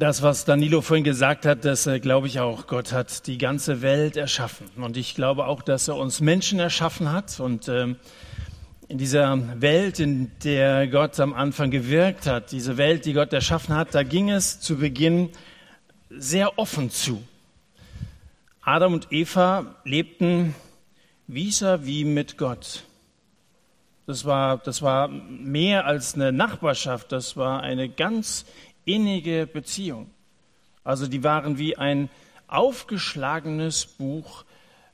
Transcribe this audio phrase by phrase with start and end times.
[0.00, 2.66] Das, was Danilo vorhin gesagt hat, das äh, glaube ich auch.
[2.66, 4.66] Gott hat die ganze Welt erschaffen.
[4.76, 7.38] Und ich glaube auch, dass er uns Menschen erschaffen hat.
[7.38, 7.96] Und ähm,
[8.88, 13.74] in dieser Welt, in der Gott am Anfang gewirkt hat, diese Welt, die Gott erschaffen
[13.74, 15.28] hat, da ging es zu Beginn
[16.08, 17.22] sehr offen zu.
[18.62, 20.54] Adam und Eva lebten
[21.28, 22.84] vis-à-vis mit Gott.
[24.06, 28.46] Das war, das war mehr als eine Nachbarschaft, das war eine ganz
[28.94, 30.10] innige Beziehung.
[30.84, 32.08] Also die waren wie ein
[32.48, 34.44] aufgeschlagenes Buch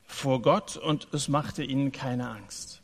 [0.05, 2.81] vor Gott und es machte ihnen keine Angst.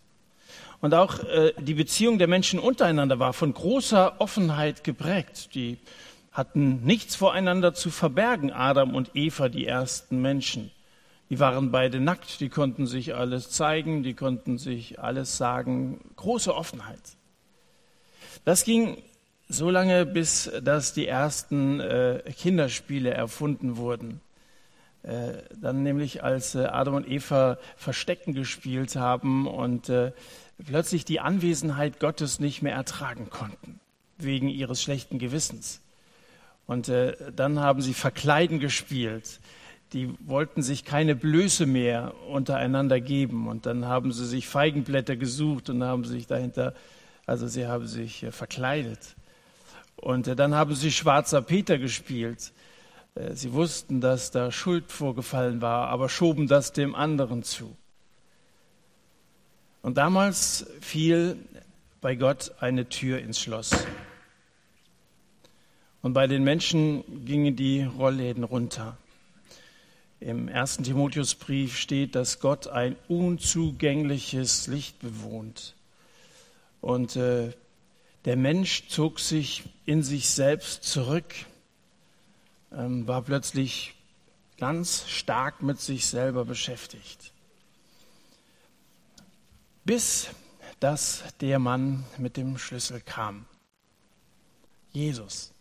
[0.81, 5.55] Und auch äh, die Beziehung der Menschen untereinander war von großer Offenheit geprägt.
[5.55, 5.77] Die
[6.33, 10.71] hatten nichts voreinander zu verbergen, Adam und Eva, die ersten Menschen.
[11.29, 16.01] Die waren beide nackt, die konnten sich alles zeigen, die konnten sich alles sagen.
[16.17, 17.01] Große Offenheit.
[18.43, 19.01] Das ging
[19.49, 24.21] so lange, bis dass die ersten äh, Kinderspiele erfunden wurden.
[25.03, 30.13] Äh, dann nämlich, als äh, Adam und Eva Verstecken gespielt haben und äh,
[30.65, 33.79] plötzlich die Anwesenheit Gottes nicht mehr ertragen konnten,
[34.17, 35.81] wegen ihres schlechten Gewissens.
[36.65, 39.41] Und äh, dann haben sie Verkleiden gespielt.
[39.91, 43.47] Die wollten sich keine Blöße mehr untereinander geben.
[43.47, 46.73] Und dann haben sie sich Feigenblätter gesucht und haben sich dahinter,
[47.25, 49.15] also sie haben sich äh, verkleidet.
[49.95, 52.51] Und äh, dann haben sie Schwarzer Peter gespielt.
[53.15, 57.75] Äh, sie wussten, dass da Schuld vorgefallen war, aber schoben das dem anderen zu.
[59.81, 61.37] Und damals fiel
[62.01, 63.71] bei Gott eine Tür ins Schloss.
[66.01, 68.97] Und bei den Menschen gingen die Rollläden runter.
[70.19, 75.75] Im ersten Timotheusbrief steht, dass Gott ein unzugängliches Licht bewohnt.
[76.79, 77.51] Und äh,
[78.25, 81.33] der Mensch zog sich in sich selbst zurück,
[82.71, 83.95] ähm, war plötzlich
[84.57, 87.33] ganz stark mit sich selber beschäftigt.
[89.83, 90.29] Bis
[90.83, 93.45] dass der Mann mit dem Schlüssel kam.
[94.91, 95.53] Jesus.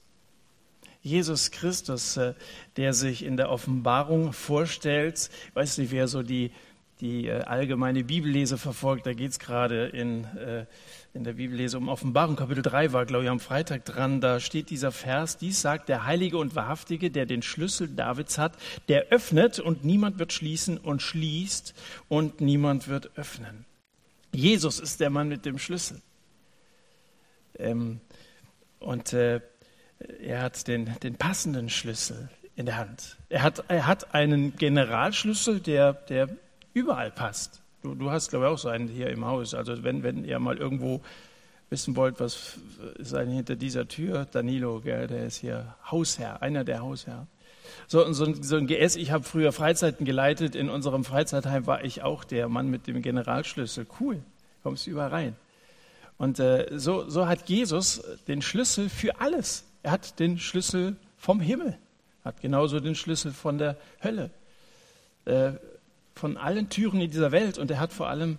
[1.01, 2.35] Jesus Christus, äh,
[2.77, 5.31] der sich in der Offenbarung vorstellt.
[5.49, 6.51] Ich weiß nicht, wer so die,
[7.03, 9.05] die äh, allgemeine Bibellese verfolgt.
[9.05, 10.65] Da geht es gerade in äh,
[11.15, 14.71] in der Bibellese um Offenbarung, Kapitel 3 war, glaube ich, am Freitag dran, da steht
[14.71, 18.57] dieser Vers, dies sagt der Heilige und Wahrhaftige, der den Schlüssel Davids hat,
[18.89, 21.75] der öffnet und niemand wird schließen und schließt
[22.09, 23.67] und niemand wird öffnen.
[24.33, 26.01] Jesus ist der Mann mit dem Schlüssel.
[27.59, 28.01] Ähm,
[28.79, 29.41] und äh,
[30.23, 33.19] er hat den, den passenden Schlüssel in der Hand.
[33.29, 36.31] Er hat, er hat einen Generalschlüssel, der, der
[36.75, 37.63] überall passt.
[37.83, 39.55] Du, du hast, glaube ich, auch so einen hier im Haus.
[39.55, 41.01] Also wenn, wenn ihr mal irgendwo
[41.71, 42.59] wissen wollt, was
[42.99, 47.27] ist eigentlich hinter dieser Tür, Danilo, gell, der ist hier Hausherr, einer der Hausherren.
[47.89, 51.85] So, so, ein, so ein GS, ich habe früher Freizeiten geleitet, in unserem Freizeitheim war
[51.85, 53.87] ich auch der Mann mit dem Generalschlüssel.
[53.99, 54.23] Cool,
[54.63, 55.37] kommst überall rein.
[56.19, 59.65] Und äh, so, so hat Jesus den Schlüssel für alles.
[59.83, 61.77] Er hat den Schlüssel vom Himmel,
[62.25, 64.31] hat genauso den Schlüssel von der Hölle.
[65.25, 65.53] Äh,
[66.15, 68.39] von allen Türen in dieser Welt und er hat vor allem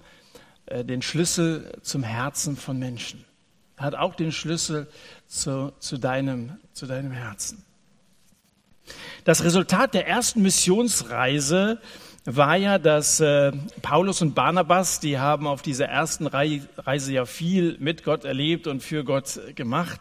[0.66, 3.25] äh, den Schlüssel zum Herzen von Menschen.
[3.78, 4.88] Er hat auch den Schlüssel
[5.28, 7.63] zu, zu, deinem, zu deinem Herzen.
[9.23, 11.79] Das Resultat der ersten Missionsreise
[12.25, 13.51] war ja, dass äh,
[13.81, 18.81] Paulus und Barnabas, die haben auf dieser ersten Reise ja viel mit Gott erlebt und
[18.81, 20.00] für Gott gemacht.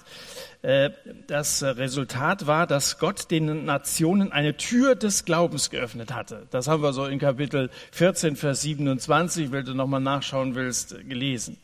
[0.62, 0.90] Äh,
[1.26, 6.46] das Resultat war, dass Gott den Nationen eine Tür des Glaubens geöffnet hatte.
[6.50, 11.56] Das haben wir so in Kapitel 14, Vers 27, wenn du nochmal nachschauen willst, gelesen.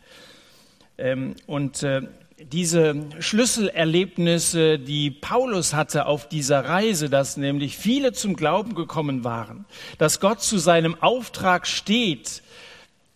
[0.98, 2.02] Ähm, und äh,
[2.40, 9.64] diese Schlüsselerlebnisse, die Paulus hatte auf dieser Reise, dass nämlich viele zum Glauben gekommen waren,
[9.98, 12.42] dass Gott zu seinem Auftrag steht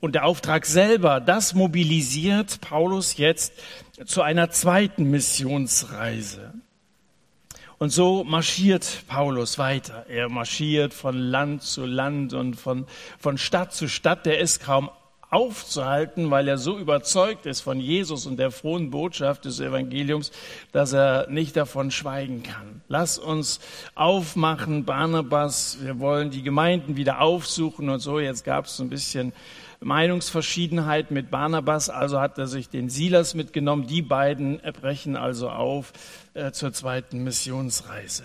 [0.00, 3.52] und der Auftrag selber, das mobilisiert Paulus jetzt
[4.04, 6.54] zu einer zweiten Missionsreise.
[7.78, 10.06] Und so marschiert Paulus weiter.
[10.08, 12.86] Er marschiert von Land zu Land und von,
[13.18, 14.24] von Stadt zu Stadt.
[14.24, 14.88] Der ist kaum
[15.32, 20.30] aufzuhalten, weil er so überzeugt ist von Jesus und der frohen Botschaft des Evangeliums,
[20.72, 22.82] dass er nicht davon schweigen kann.
[22.86, 23.58] Lass uns
[23.94, 28.20] aufmachen, Barnabas, wir wollen die Gemeinden wieder aufsuchen und so.
[28.20, 29.32] Jetzt gab es ein bisschen
[29.82, 33.86] Meinungsverschiedenheit mit Barnabas, also hat er sich den Silas mitgenommen.
[33.86, 35.92] Die beiden brechen also auf
[36.34, 38.24] äh, zur zweiten Missionsreise.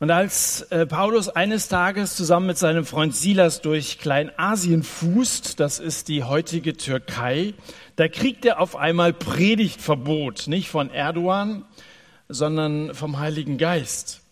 [0.00, 5.78] Und als äh, Paulus eines Tages zusammen mit seinem Freund Silas durch Kleinasien fußt, das
[5.78, 7.54] ist die heutige Türkei,
[7.96, 11.64] da kriegt er auf einmal Predigtverbot, nicht von Erdogan,
[12.28, 14.23] sondern vom Heiligen Geist.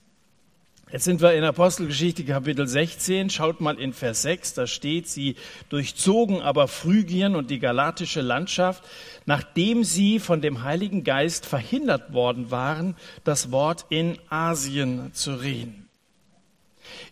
[0.93, 3.31] Jetzt sind wir in Apostelgeschichte Kapitel 16.
[3.31, 5.37] Schaut mal in Vers 6, da steht, sie
[5.71, 8.85] durchzogen aber Phrygien und die galatische Landschaft,
[9.25, 12.95] nachdem sie von dem Heiligen Geist verhindert worden waren,
[13.25, 15.89] das Wort in Asien zu reden.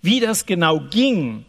[0.02, 1.46] Wie das genau ging,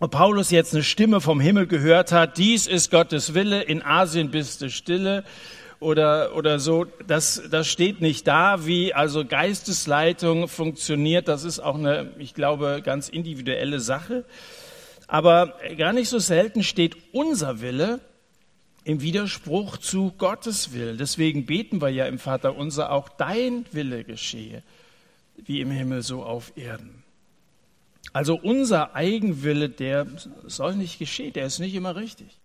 [0.00, 4.32] ob Paulus jetzt eine Stimme vom Himmel gehört hat, dies ist Gottes Wille, in Asien
[4.32, 5.22] bist du stille,
[5.84, 11.28] oder, oder so, das, das steht nicht da, wie also Geistesleitung funktioniert.
[11.28, 14.24] Das ist auch eine, ich glaube, ganz individuelle Sache.
[15.06, 18.00] Aber gar nicht so selten steht unser Wille
[18.84, 20.96] im Widerspruch zu Gottes Willen.
[20.96, 24.62] Deswegen beten wir ja im Vater unser auch dein Wille geschehe,
[25.36, 27.02] wie im Himmel so auf Erden.
[28.12, 30.06] Also unser Eigenwille, der
[30.46, 32.38] soll nicht geschehen, der ist nicht immer richtig.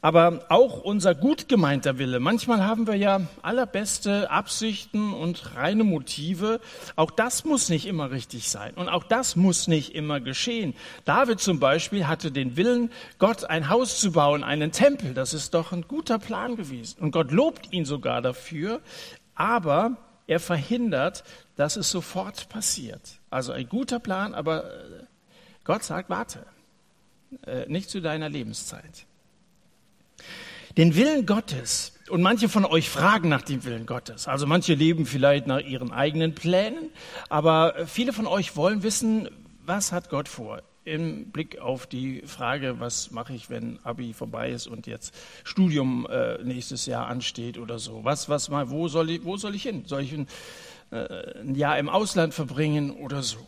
[0.00, 2.20] Aber auch unser gut gemeinter Wille.
[2.20, 6.60] Manchmal haben wir ja allerbeste Absichten und reine Motive.
[6.96, 8.74] Auch das muss nicht immer richtig sein.
[8.74, 10.74] Und auch das muss nicht immer geschehen.
[11.04, 15.14] David zum Beispiel hatte den Willen, Gott ein Haus zu bauen, einen Tempel.
[15.14, 16.98] Das ist doch ein guter Plan gewesen.
[17.00, 18.80] Und Gott lobt ihn sogar dafür.
[19.34, 19.96] Aber
[20.26, 21.24] er verhindert,
[21.56, 23.20] dass es sofort passiert.
[23.30, 25.04] Also ein guter Plan, aber äh,
[25.64, 26.46] Gott sagt, warte.
[27.44, 29.05] Äh, nicht zu deiner Lebenszeit.
[30.76, 35.06] Den Willen Gottes, und manche von euch fragen nach dem Willen Gottes, also manche leben
[35.06, 36.90] vielleicht nach ihren eigenen Plänen,
[37.30, 39.30] aber viele von euch wollen wissen,
[39.64, 40.62] was hat Gott vor?
[40.84, 45.14] Im Blick auf die Frage, was mache ich, wenn Abi vorbei ist und jetzt
[45.44, 48.04] Studium äh, nächstes Jahr ansteht oder so.
[48.04, 49.84] Was, was mal, wo soll ich, wo soll ich hin?
[49.86, 50.28] Soll ich ein,
[50.90, 53.38] äh, ein Jahr im Ausland verbringen oder so?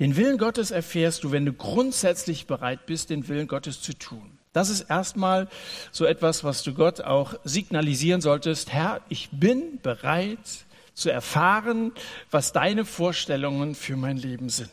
[0.00, 4.38] Den Willen Gottes erfährst du, wenn du grundsätzlich bereit bist, den Willen Gottes zu tun.
[4.54, 5.48] Das ist erstmal
[5.90, 8.72] so etwas, was du Gott auch signalisieren solltest.
[8.72, 10.38] Herr, ich bin bereit
[10.94, 11.90] zu erfahren,
[12.30, 14.70] was deine Vorstellungen für mein Leben sind.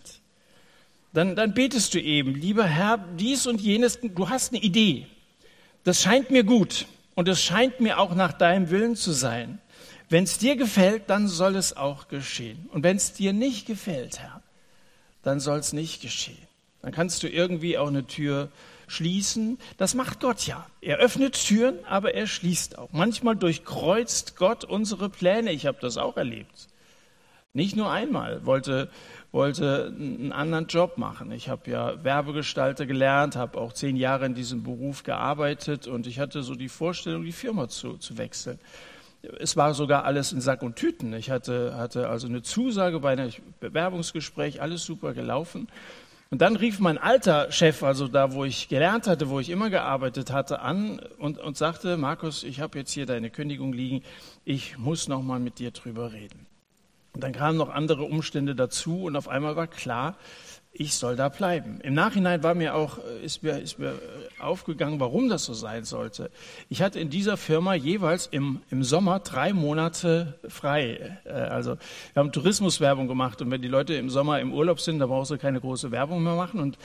[1.13, 5.07] Dann, dann betest du eben, lieber Herr, dies und jenes, du hast eine Idee.
[5.83, 6.86] Das scheint mir gut
[7.16, 9.60] und es scheint mir auch nach deinem Willen zu sein.
[10.10, 12.69] Wenn es dir gefällt, dann soll es auch geschehen.
[12.72, 14.44] Und wenn es dir nicht gefällt, Herr,
[15.24, 16.38] dann soll es nicht geschehen.
[16.83, 18.50] Dann kannst du irgendwie auch eine Tür
[18.91, 19.57] schließen.
[19.77, 20.65] Das macht Gott ja.
[20.81, 22.89] Er öffnet Türen, aber er schließt auch.
[22.91, 25.51] Manchmal durchkreuzt Gott unsere Pläne.
[25.51, 26.67] Ich habe das auch erlebt.
[27.53, 28.89] Nicht nur einmal wollte
[29.31, 31.31] wollte einen anderen Job machen.
[31.31, 36.19] Ich habe ja Werbegestalter gelernt, habe auch zehn Jahre in diesem Beruf gearbeitet und ich
[36.19, 38.59] hatte so die Vorstellung, die Firma zu, zu wechseln.
[39.39, 41.13] Es war sogar alles in Sack und Tüten.
[41.13, 45.67] Ich hatte, hatte also eine Zusage bei einem Bewerbungsgespräch, alles super gelaufen.
[46.31, 49.69] Und dann rief mein alter Chef, also da, wo ich gelernt hatte, wo ich immer
[49.69, 54.01] gearbeitet hatte, an und, und sagte, Markus, ich habe jetzt hier deine Kündigung liegen,
[54.45, 56.45] ich muss noch mal mit dir drüber reden.
[57.13, 60.16] Und dann kamen noch andere Umstände dazu und auf einmal war klar,
[60.73, 61.79] ich soll da bleiben.
[61.81, 65.53] Im Nachhinein war mir auch, äh, ist mir, ist mir äh, aufgegangen, warum das so
[65.53, 66.31] sein sollte.
[66.69, 71.19] Ich hatte in dieser Firma jeweils im, im Sommer drei Monate frei.
[71.25, 71.75] Äh, also
[72.13, 75.31] wir haben Tourismuswerbung gemacht und wenn die Leute im Sommer im Urlaub sind, da brauchst
[75.31, 76.77] du keine große Werbung mehr machen und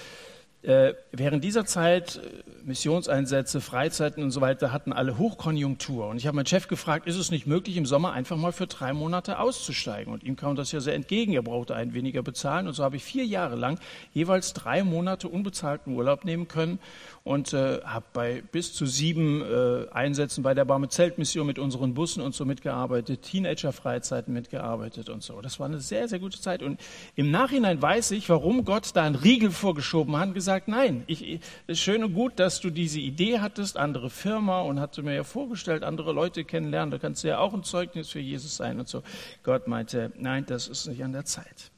[0.66, 6.08] äh, während dieser Zeit äh, Missionseinsätze, Freizeiten und so weiter hatten alle Hochkonjunktur.
[6.08, 8.66] Und ich habe meinen Chef gefragt, ist es nicht möglich, im Sommer einfach mal für
[8.66, 10.12] drei Monate auszusteigen?
[10.12, 11.34] Und ihm kam das ja sehr entgegen.
[11.34, 12.66] Er brauchte einen weniger bezahlen.
[12.66, 13.78] Und so habe ich vier Jahre lang
[14.12, 16.80] jeweils drei Monate unbezahlten Urlaub nehmen können
[17.26, 21.92] und äh, habe bei bis zu sieben äh, Einsätzen bei der Barme Zeltmission mit unseren
[21.92, 25.40] Bussen und so mitgearbeitet, Teenager-Freizeiten mitgearbeitet und so.
[25.40, 26.62] Das war eine sehr, sehr gute Zeit.
[26.62, 26.80] Und
[27.16, 31.40] im Nachhinein weiß ich, warum Gott da einen Riegel vorgeschoben hat und gesagt, nein, ich,
[31.66, 35.24] ist schön und gut, dass du diese Idee hattest, andere Firma und hatte mir ja
[35.24, 38.86] vorgestellt, andere Leute kennenlernen, da kannst du ja auch ein Zeugnis für Jesus sein und
[38.86, 39.02] so.
[39.42, 41.72] Gott meinte, nein, das ist nicht an der Zeit.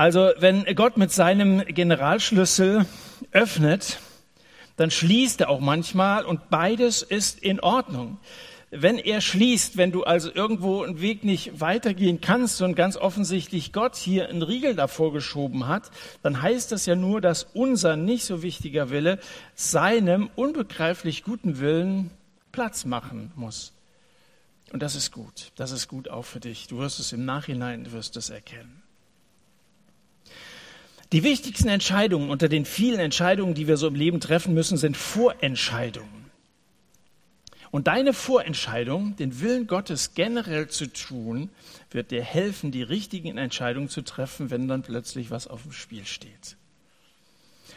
[0.00, 2.86] Also wenn Gott mit seinem Generalschlüssel
[3.32, 3.98] öffnet,
[4.78, 8.16] dann schließt er auch manchmal und beides ist in Ordnung.
[8.70, 13.74] Wenn er schließt, wenn du also irgendwo einen Weg nicht weitergehen kannst und ganz offensichtlich
[13.74, 15.90] Gott hier einen Riegel davor geschoben hat,
[16.22, 19.18] dann heißt das ja nur, dass unser nicht so wichtiger Wille
[19.54, 22.10] seinem unbegreiflich guten Willen
[22.52, 23.74] Platz machen muss.
[24.72, 25.52] Und das ist gut.
[25.56, 26.68] Das ist gut auch für dich.
[26.68, 28.80] Du wirst es im Nachhinein, du wirst es erkennen.
[31.12, 34.96] Die wichtigsten Entscheidungen unter den vielen Entscheidungen, die wir so im Leben treffen müssen, sind
[34.96, 36.30] Vorentscheidungen.
[37.72, 41.50] Und deine Vorentscheidung, den Willen Gottes generell zu tun,
[41.90, 46.04] wird dir helfen, die richtigen Entscheidungen zu treffen, wenn dann plötzlich was auf dem Spiel
[46.04, 46.56] steht.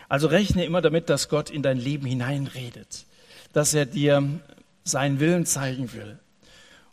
[0.09, 3.05] Also rechne immer damit, dass Gott in dein Leben hineinredet,
[3.53, 4.41] dass er dir
[4.83, 6.19] seinen Willen zeigen will.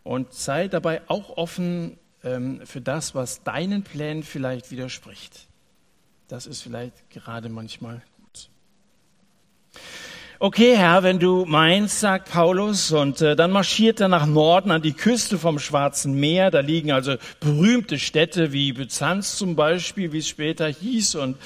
[0.02, 5.50] und sei dabei auch offen ähm, für das, was deinen Plänen vielleicht widerspricht.
[6.31, 8.49] Das ist vielleicht gerade manchmal gut.
[10.39, 14.81] Okay, Herr, wenn du meinst, sagt Paulus, und äh, dann marschiert er nach Norden an
[14.81, 16.53] die Küste vom Schwarzen Meer.
[16.53, 21.17] Da liegen also berühmte Städte wie Byzanz zum Beispiel, wie es später hieß.
[21.17, 21.37] Und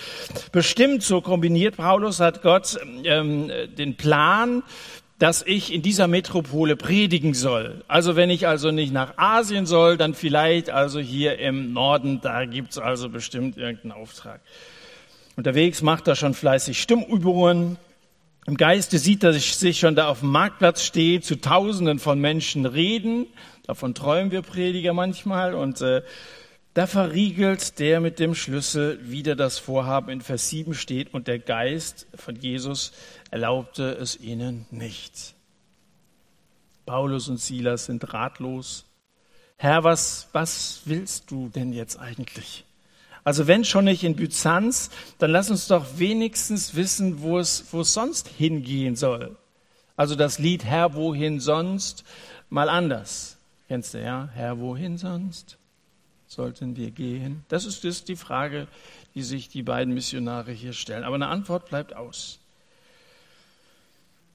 [0.52, 4.62] bestimmt so kombiniert Paulus hat Gott ähm, den Plan,
[5.18, 7.82] dass ich in dieser Metropole predigen soll.
[7.88, 12.44] Also wenn ich also nicht nach Asien soll, dann vielleicht also hier im Norden, da
[12.44, 14.40] gibt's also bestimmt irgendeinen Auftrag.
[15.36, 17.76] Unterwegs macht er schon fleißig Stimmübungen.
[18.46, 22.66] Im Geiste sieht er sich schon da auf dem Marktplatz stehen, zu Tausenden von Menschen
[22.66, 23.26] reden.
[23.66, 25.54] Davon träumen wir Prediger manchmal.
[25.54, 26.02] Und äh,
[26.74, 30.10] da verriegelt der mit dem Schlüssel wieder das Vorhaben.
[30.10, 32.92] In Vers 7 steht, und der Geist von Jesus
[33.30, 35.34] erlaubte es ihnen nicht.
[36.84, 38.84] Paulus und Silas sind ratlos.
[39.56, 42.64] Herr, was, was willst du denn jetzt eigentlich?
[43.24, 47.80] Also wenn schon nicht in Byzanz, dann lass uns doch wenigstens wissen, wo es, wo
[47.80, 49.36] es sonst hingehen soll.
[49.96, 52.04] Also das Lied Herr, wohin sonst,
[52.50, 53.38] mal anders.
[53.68, 54.28] Kennst du ja?
[54.34, 55.56] Herr, wohin sonst
[56.26, 57.44] sollten wir gehen?
[57.48, 58.66] Das ist, das ist die Frage,
[59.14, 61.04] die sich die beiden Missionare hier stellen.
[61.04, 62.40] Aber eine Antwort bleibt aus.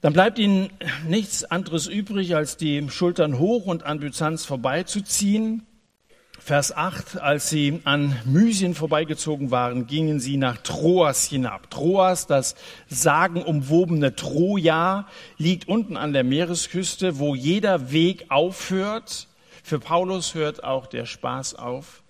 [0.00, 0.70] Dann bleibt ihnen
[1.06, 5.66] nichts anderes übrig, als die Schultern hoch und an Byzanz vorbeizuziehen.
[6.50, 11.70] Vers 8, als sie an Mysien vorbeigezogen waren, gingen sie nach Troas hinab.
[11.70, 12.56] Troas, das
[12.88, 15.06] sagenumwobene Troja,
[15.38, 19.28] liegt unten an der Meeresküste, wo jeder Weg aufhört.
[19.62, 22.02] Für Paulus hört auch der Spaß auf.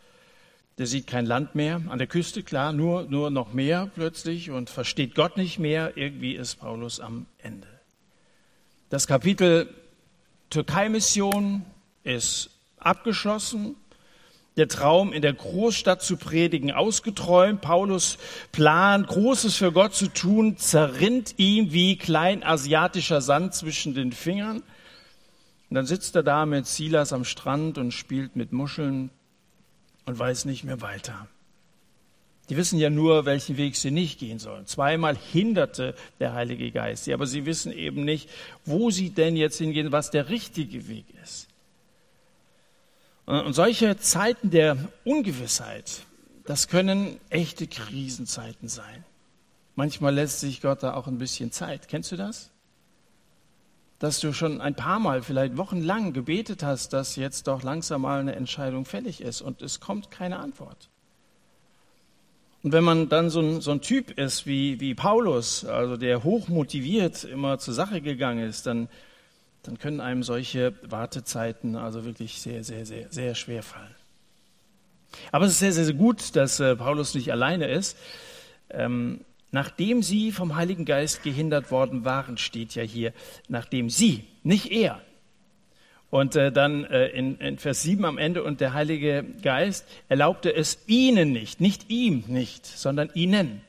[0.78, 1.82] Der sieht kein Land mehr.
[1.90, 5.98] An der Küste, klar, nur, nur noch mehr plötzlich und versteht Gott nicht mehr.
[5.98, 7.68] Irgendwie ist Paulus am Ende.
[8.88, 9.68] Das Kapitel
[10.48, 11.66] Türkei-Mission
[12.04, 13.76] ist abgeschlossen
[14.60, 17.62] der Traum, in der Großstadt zu predigen, ausgeträumt.
[17.62, 18.18] Paulus
[18.52, 24.58] Plan, Großes für Gott zu tun, zerrinnt ihm wie kleinasiatischer Sand zwischen den Fingern.
[25.70, 29.10] Und dann sitzt er da mit Silas am Strand und spielt mit Muscheln
[30.04, 31.26] und weiß nicht mehr weiter.
[32.50, 34.66] Die wissen ja nur, welchen Weg sie nicht gehen sollen.
[34.66, 38.28] Zweimal hinderte der Heilige Geist sie, aber sie wissen eben nicht,
[38.64, 41.49] wo sie denn jetzt hingehen, was der richtige Weg ist.
[43.30, 46.02] Und solche Zeiten der Ungewissheit,
[46.46, 49.04] das können echte Krisenzeiten sein.
[49.76, 51.86] Manchmal lässt sich Gott da auch ein bisschen Zeit.
[51.86, 52.50] Kennst du das?
[54.00, 58.18] Dass du schon ein paar Mal, vielleicht wochenlang gebetet hast, dass jetzt doch langsam mal
[58.18, 60.88] eine Entscheidung fällig ist und es kommt keine Antwort.
[62.64, 66.24] Und wenn man dann so ein, so ein Typ ist wie, wie Paulus, also der
[66.24, 68.88] hochmotiviert immer zur Sache gegangen ist, dann
[69.62, 73.94] dann können einem solche Wartezeiten also wirklich sehr, sehr, sehr, sehr schwer fallen.
[75.32, 77.96] Aber es ist sehr, sehr, sehr gut, dass äh, Paulus nicht alleine ist.
[78.70, 83.12] Ähm, nachdem sie vom Heiligen Geist gehindert worden waren, steht ja hier,
[83.48, 85.00] nachdem sie, nicht er.
[86.10, 90.54] Und äh, dann äh, in, in Vers 7 am Ende, und der Heilige Geist erlaubte
[90.54, 93.62] es ihnen nicht, nicht ihm nicht, sondern ihnen.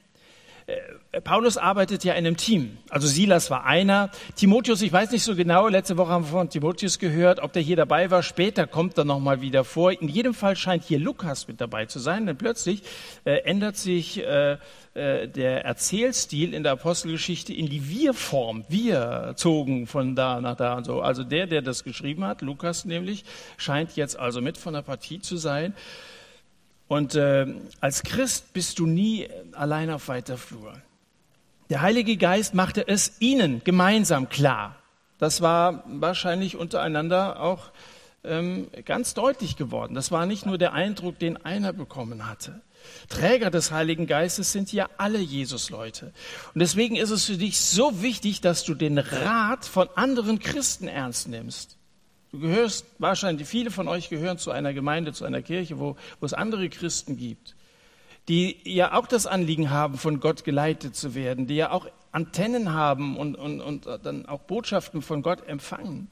[1.26, 2.78] Paulus arbeitet ja in einem Team.
[2.90, 4.12] Also Silas war einer.
[4.38, 7.62] Timotheus, ich weiß nicht so genau, letzte Woche haben wir von Timotheus gehört, ob der
[7.62, 8.24] hier dabei war.
[8.24, 9.92] Später kommt er nochmal wieder vor.
[9.92, 12.84] In jedem Fall scheint hier Lukas mit dabei zu sein, denn plötzlich
[13.26, 14.54] äh, ändert sich äh,
[14.94, 18.64] äh, der Erzählstil in der Apostelgeschichte in die Wir-Form.
[18.70, 21.02] Wir zogen von da nach da und so.
[21.02, 23.26] Also der, der das geschrieben hat, Lukas nämlich,
[23.58, 25.74] scheint jetzt also mit von der Partie zu sein.
[26.88, 27.48] Und äh,
[27.82, 30.74] als Christ bist du nie allein auf weiter Flur.
[31.72, 34.76] Der Heilige Geist machte es ihnen gemeinsam klar.
[35.20, 37.72] Das war wahrscheinlich untereinander auch
[38.26, 39.96] ähm, ganz deutlich geworden.
[39.96, 42.60] Das war nicht nur der Eindruck, den einer bekommen hatte.
[43.08, 46.12] Träger des Heiligen Geistes sind ja alle Jesus-Leute.
[46.54, 50.90] Und deswegen ist es für dich so wichtig, dass du den Rat von anderen Christen
[50.90, 51.78] ernst nimmst.
[52.34, 56.26] Du gehörst, wahrscheinlich viele von euch gehören zu einer Gemeinde, zu einer Kirche, wo, wo
[56.26, 57.56] es andere Christen gibt,
[58.28, 62.74] die ja auch das Anliegen haben, von Gott geleitet zu werden, die ja auch Antennen
[62.74, 66.10] haben und, und, und dann auch Botschaften von Gott empfangen.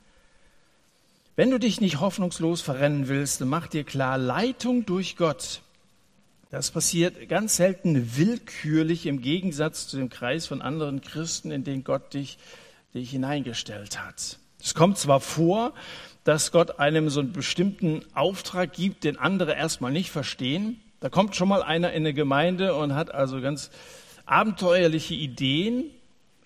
[1.36, 5.62] Wenn du dich nicht hoffnungslos verrennen willst, dann mach dir klar, Leitung durch Gott,
[6.50, 11.84] das passiert ganz selten willkürlich im Gegensatz zu dem Kreis von anderen Christen, in den
[11.84, 12.40] Gott dich,
[12.94, 14.40] dich hineingestellt hat.
[14.62, 15.74] Es kommt zwar vor,
[16.24, 20.82] dass Gott einem so einen bestimmten Auftrag gibt, den andere erstmal nicht verstehen.
[21.00, 23.70] Da kommt schon mal einer in eine Gemeinde und hat also ganz
[24.26, 25.92] abenteuerliche Ideen,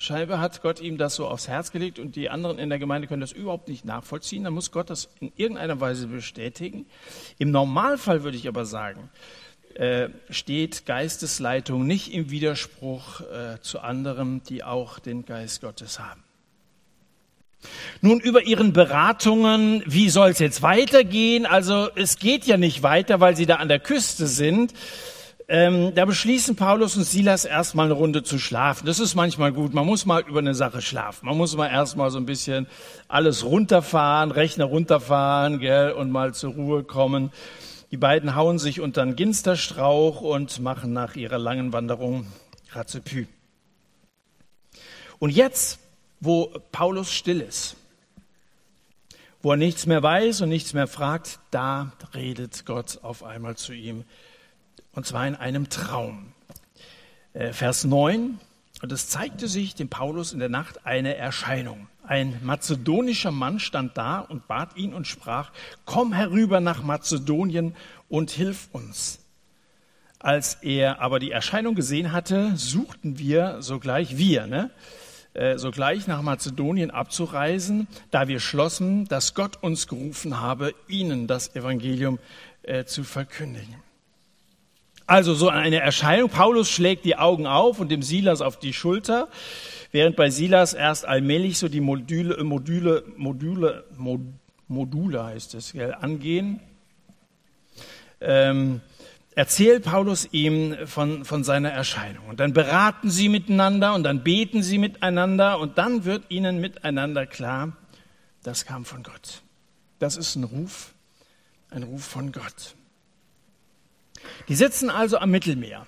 [0.03, 3.07] Scheinbar hat Gott ihm das so aufs Herz gelegt und die anderen in der Gemeinde
[3.07, 4.43] können das überhaupt nicht nachvollziehen.
[4.43, 6.85] Dann muss Gott das in irgendeiner Weise bestätigen.
[7.37, 9.09] Im Normalfall würde ich aber sagen,
[9.75, 16.21] äh, steht Geistesleitung nicht im Widerspruch äh, zu anderen, die auch den Geist Gottes haben.
[18.01, 21.45] Nun über Ihren Beratungen, wie soll es jetzt weitergehen?
[21.45, 24.73] Also es geht ja nicht weiter, weil Sie da an der Küste sind.
[25.49, 28.85] Ähm, da beschließen Paulus und Silas erstmal eine Runde zu schlafen.
[28.85, 29.73] Das ist manchmal gut.
[29.73, 31.25] Man muss mal über eine Sache schlafen.
[31.25, 32.67] Man muss mal erstmal so ein bisschen
[33.07, 37.31] alles runterfahren, Rechner runterfahren, gell, und mal zur Ruhe kommen.
[37.91, 42.25] Die beiden hauen sich unter einen Ginsterstrauch und machen nach ihrer langen Wanderung
[42.71, 43.27] Ratzepü.
[45.19, 45.79] Und jetzt,
[46.23, 47.75] wo Paulus still ist,
[49.41, 53.73] wo er nichts mehr weiß und nichts mehr fragt, da redet Gott auf einmal zu
[53.73, 54.05] ihm
[54.93, 56.31] und zwar in einem Traum.
[57.33, 58.39] Äh, Vers 9,
[58.81, 61.87] und es zeigte sich dem Paulus in der Nacht eine Erscheinung.
[62.05, 65.51] Ein mazedonischer Mann stand da und bat ihn und sprach,
[65.85, 67.75] komm herüber nach Mazedonien
[68.09, 69.19] und hilf uns.
[70.19, 74.69] Als er aber die Erscheinung gesehen hatte, suchten wir sogleich, wir, ne,
[75.33, 81.55] äh, sogleich nach Mazedonien abzureisen, da wir schlossen, dass Gott uns gerufen habe, ihnen das
[81.55, 82.19] Evangelium
[82.61, 83.75] äh, zu verkündigen.
[85.05, 86.29] Also so eine Erscheinung.
[86.29, 89.27] Paulus schlägt die Augen auf und dem Silas auf die Schulter,
[89.91, 93.83] während bei Silas erst allmählich so die Module, Module, Module,
[94.67, 96.61] Module heißt es, gell, angehen.
[98.21, 98.81] Ähm,
[99.35, 102.27] erzählt Paulus ihm von, von seiner Erscheinung.
[102.27, 107.25] Und dann beraten sie miteinander und dann beten sie miteinander und dann wird ihnen miteinander
[107.25, 107.75] klar,
[108.43, 109.41] das kam von Gott.
[109.99, 110.93] Das ist ein Ruf,
[111.69, 112.75] ein Ruf von Gott.
[114.47, 115.87] Die sitzen also am Mittelmeer.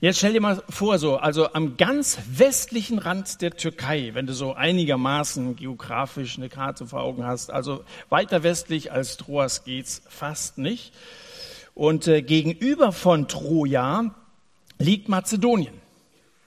[0.00, 4.32] Jetzt stell dir mal vor, so, also am ganz westlichen Rand der Türkei, wenn du
[4.32, 10.58] so einigermaßen geografisch eine Karte vor Augen hast, also weiter westlich als Troas geht's fast
[10.58, 10.92] nicht.
[11.74, 14.14] Und äh, gegenüber von Troja
[14.78, 15.80] liegt Mazedonien,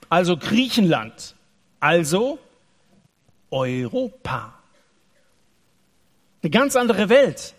[0.08, 1.34] also Griechenland,
[1.80, 2.38] also
[3.50, 4.54] Europa.
[6.42, 7.54] Eine ganz andere Welt.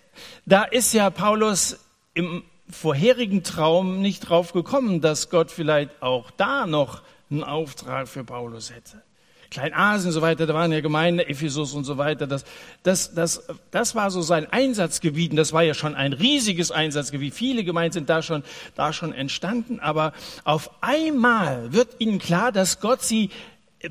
[0.46, 1.80] Da ist ja Paulus
[2.14, 8.24] im vorherigen Traum nicht drauf gekommen, dass Gott vielleicht auch da noch einen Auftrag für
[8.24, 9.04] Paulus hätte.
[9.50, 12.28] Kleinasien und so weiter, da waren ja Gemeinden, Ephesus und so weiter.
[12.28, 12.46] Das,
[12.84, 17.34] das, das, das war so sein Einsatzgebiet und das war ja schon ein riesiges Einsatzgebiet.
[17.34, 18.44] Viele Gemeinden sind da schon,
[18.76, 23.30] da schon entstanden, aber auf einmal wird ihnen klar, dass Gott sie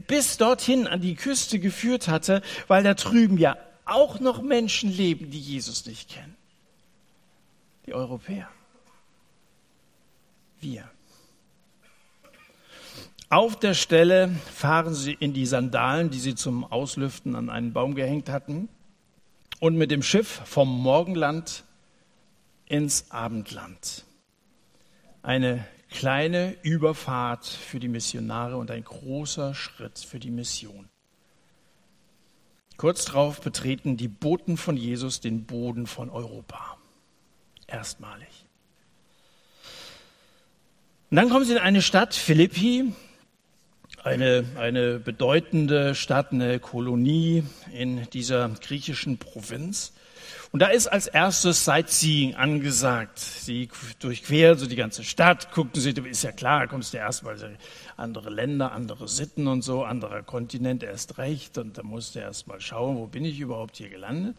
[0.06, 5.30] bis dorthin an die Küste geführt hatte, weil da drüben ja auch noch Menschen leben,
[5.30, 6.36] die Jesus nicht kennen.
[7.86, 8.48] Die Europäer
[10.60, 10.90] wir.
[13.28, 17.94] Auf der Stelle fahren sie in die Sandalen, die sie zum Auslüften an einen Baum
[17.94, 18.68] gehängt hatten,
[19.58, 21.64] und mit dem Schiff vom Morgenland
[22.66, 24.04] ins Abendland.
[25.22, 30.88] Eine kleine Überfahrt für die Missionare und ein großer Schritt für die Mission.
[32.76, 36.76] Kurz darauf betreten die Boten von Jesus den Boden von Europa.
[37.66, 38.44] Erstmalig.
[41.10, 42.92] Und dann kommen sie in eine Stadt, Philippi,
[44.06, 47.42] eine, eine bedeutende Stadt, eine Kolonie
[47.76, 49.92] in dieser griechischen Provinz.
[50.52, 53.18] Und da ist als erstes Sightseeing angesagt.
[53.18, 57.36] Sie durchqueren so die ganze Stadt, gucken sie, ist ja klar, kommst du erstmal
[57.96, 61.58] andere Länder, andere Sitten und so, anderer Kontinent erst recht.
[61.58, 64.36] Und da musst du erstmal schauen, wo bin ich überhaupt hier gelandet.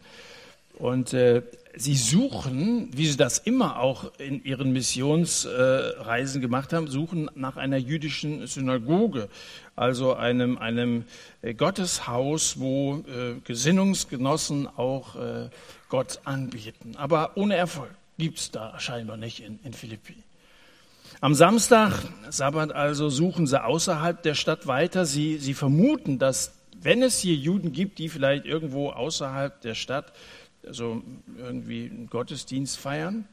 [0.74, 1.42] Und äh,
[1.74, 7.56] sie suchen, wie sie das immer auch in ihren Missionsreisen äh, gemacht haben, suchen nach
[7.56, 9.28] einer jüdischen Synagoge,
[9.76, 11.04] also einem, einem
[11.42, 15.50] äh, Gotteshaus, wo äh, Gesinnungsgenossen auch äh,
[15.88, 16.94] Gott anbieten.
[16.96, 20.16] Aber ohne Erfolg gibt's da scheinbar nicht in, in Philippi.
[21.20, 25.04] Am Samstag, Sabbat also, suchen sie außerhalb der Stadt weiter.
[25.04, 30.12] Sie, sie vermuten, dass wenn es hier Juden gibt, die vielleicht irgendwo außerhalb der Stadt
[30.66, 31.02] also
[31.36, 33.26] irgendwie einen Gottesdienst feiern.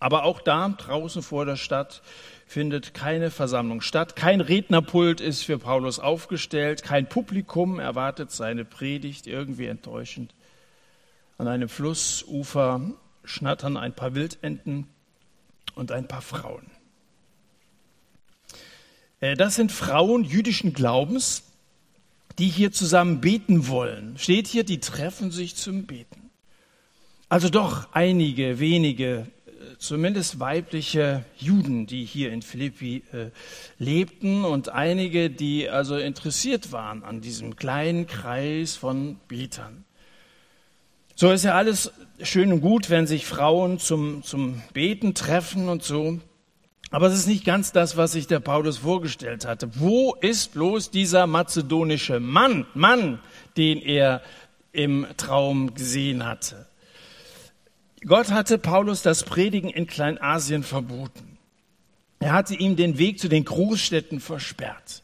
[0.00, 2.02] Aber auch da draußen vor der Stadt
[2.46, 4.16] findet keine Versammlung statt.
[4.16, 6.82] Kein Rednerpult ist für Paulus aufgestellt.
[6.82, 10.34] Kein Publikum erwartet seine Predigt irgendwie enttäuschend.
[11.38, 12.92] An einem Flussufer
[13.24, 14.88] schnattern ein paar Wildenten
[15.74, 16.70] und ein paar Frauen.
[19.20, 21.44] Äh, das sind Frauen jüdischen Glaubens,
[22.38, 24.16] die hier zusammen beten wollen.
[24.18, 26.30] Steht hier, die treffen sich zum Beten.
[27.28, 29.26] Also doch einige wenige
[29.78, 33.30] zumindest weibliche Juden, die hier in Philippi äh,
[33.78, 39.84] lebten und einige, die also interessiert waren an diesem kleinen Kreis von Betern.
[41.16, 41.92] So ist ja alles
[42.22, 46.18] schön und gut, wenn sich Frauen zum, zum Beten treffen und so.
[46.94, 49.68] Aber es ist nicht ganz das, was sich der Paulus vorgestellt hatte.
[49.80, 53.18] Wo ist bloß dieser mazedonische Mann, Mann,
[53.56, 54.22] den er
[54.70, 56.68] im Traum gesehen hatte?
[58.06, 61.36] Gott hatte Paulus das Predigen in Kleinasien verboten.
[62.20, 65.02] Er hatte ihm den Weg zu den Großstädten versperrt.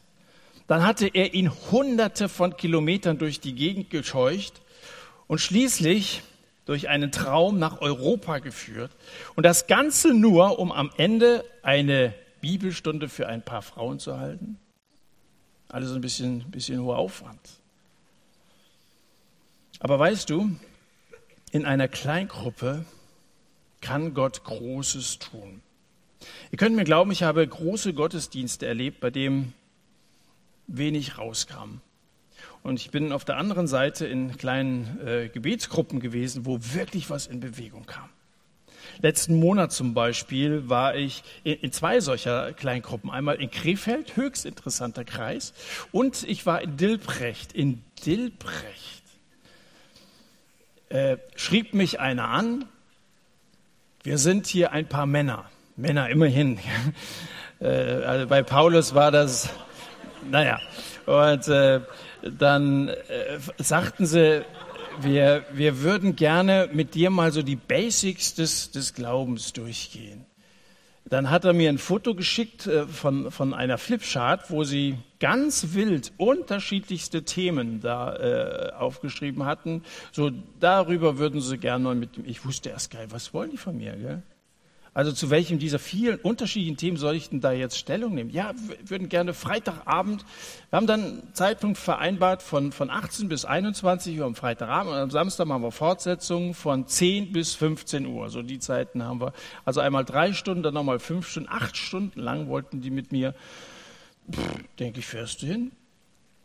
[0.67, 4.61] Dann hatte er ihn hunderte von Kilometern durch die Gegend gescheucht
[5.27, 6.21] und schließlich
[6.71, 8.93] durch einen Traum nach Europa geführt.
[9.35, 14.57] Und das Ganze nur, um am Ende eine Bibelstunde für ein paar Frauen zu halten.
[15.67, 17.41] Alles ein bisschen, bisschen hoher Aufwand.
[19.81, 20.49] Aber weißt du,
[21.51, 22.85] in einer Kleingruppe
[23.81, 25.61] kann Gott Großes tun.
[26.51, 29.51] Ihr könnt mir glauben, ich habe große Gottesdienste erlebt, bei dem
[30.67, 31.81] wenig rauskam.
[32.63, 37.27] Und ich bin auf der anderen Seite in kleinen äh, Gebetsgruppen gewesen, wo wirklich was
[37.27, 38.09] in Bewegung kam.
[39.01, 43.09] Letzten Monat zum Beispiel war ich in, in zwei solcher Kleingruppen.
[43.09, 45.53] Einmal in Krefeld, höchst interessanter Kreis,
[45.91, 47.53] und ich war in Dilprecht.
[47.53, 49.01] In Dilprecht
[50.89, 52.65] äh, schrieb mich einer an,
[54.03, 55.45] wir sind hier ein paar Männer,
[55.75, 56.59] Männer immerhin.
[57.59, 59.49] äh, also bei Paulus war das,
[60.29, 60.59] naja,
[61.05, 61.81] und äh,
[62.21, 64.45] dann äh, sagten sie,
[64.99, 70.25] wir, wir würden gerne mit dir mal so die Basics des, des Glaubens durchgehen.
[71.05, 75.73] Dann hat er mir ein Foto geschickt äh, von, von einer Flipchart, wo sie ganz
[75.73, 79.83] wild unterschiedlichste Themen da äh, aufgeschrieben hatten.
[80.11, 82.11] So darüber würden sie gerne mal mit.
[82.25, 83.95] Ich wusste erst geil, was wollen die von mir?
[83.95, 84.23] Gell?
[84.93, 88.29] Also zu welchem dieser vielen unterschiedlichen Themen soll ich denn da jetzt Stellung nehmen?
[88.29, 90.25] Ja, wir würden gerne Freitagabend,
[90.69, 94.99] wir haben dann einen Zeitpunkt vereinbart von, von 18 bis 21 Uhr am Freitagabend und
[94.99, 98.29] am Samstag machen wir Fortsetzungen von 10 bis 15 Uhr.
[98.29, 99.31] So die Zeiten haben wir.
[99.63, 103.33] Also einmal drei Stunden, dann nochmal fünf Stunden, acht Stunden lang wollten die mit mir.
[104.77, 105.71] Denke ich, fährst du hin?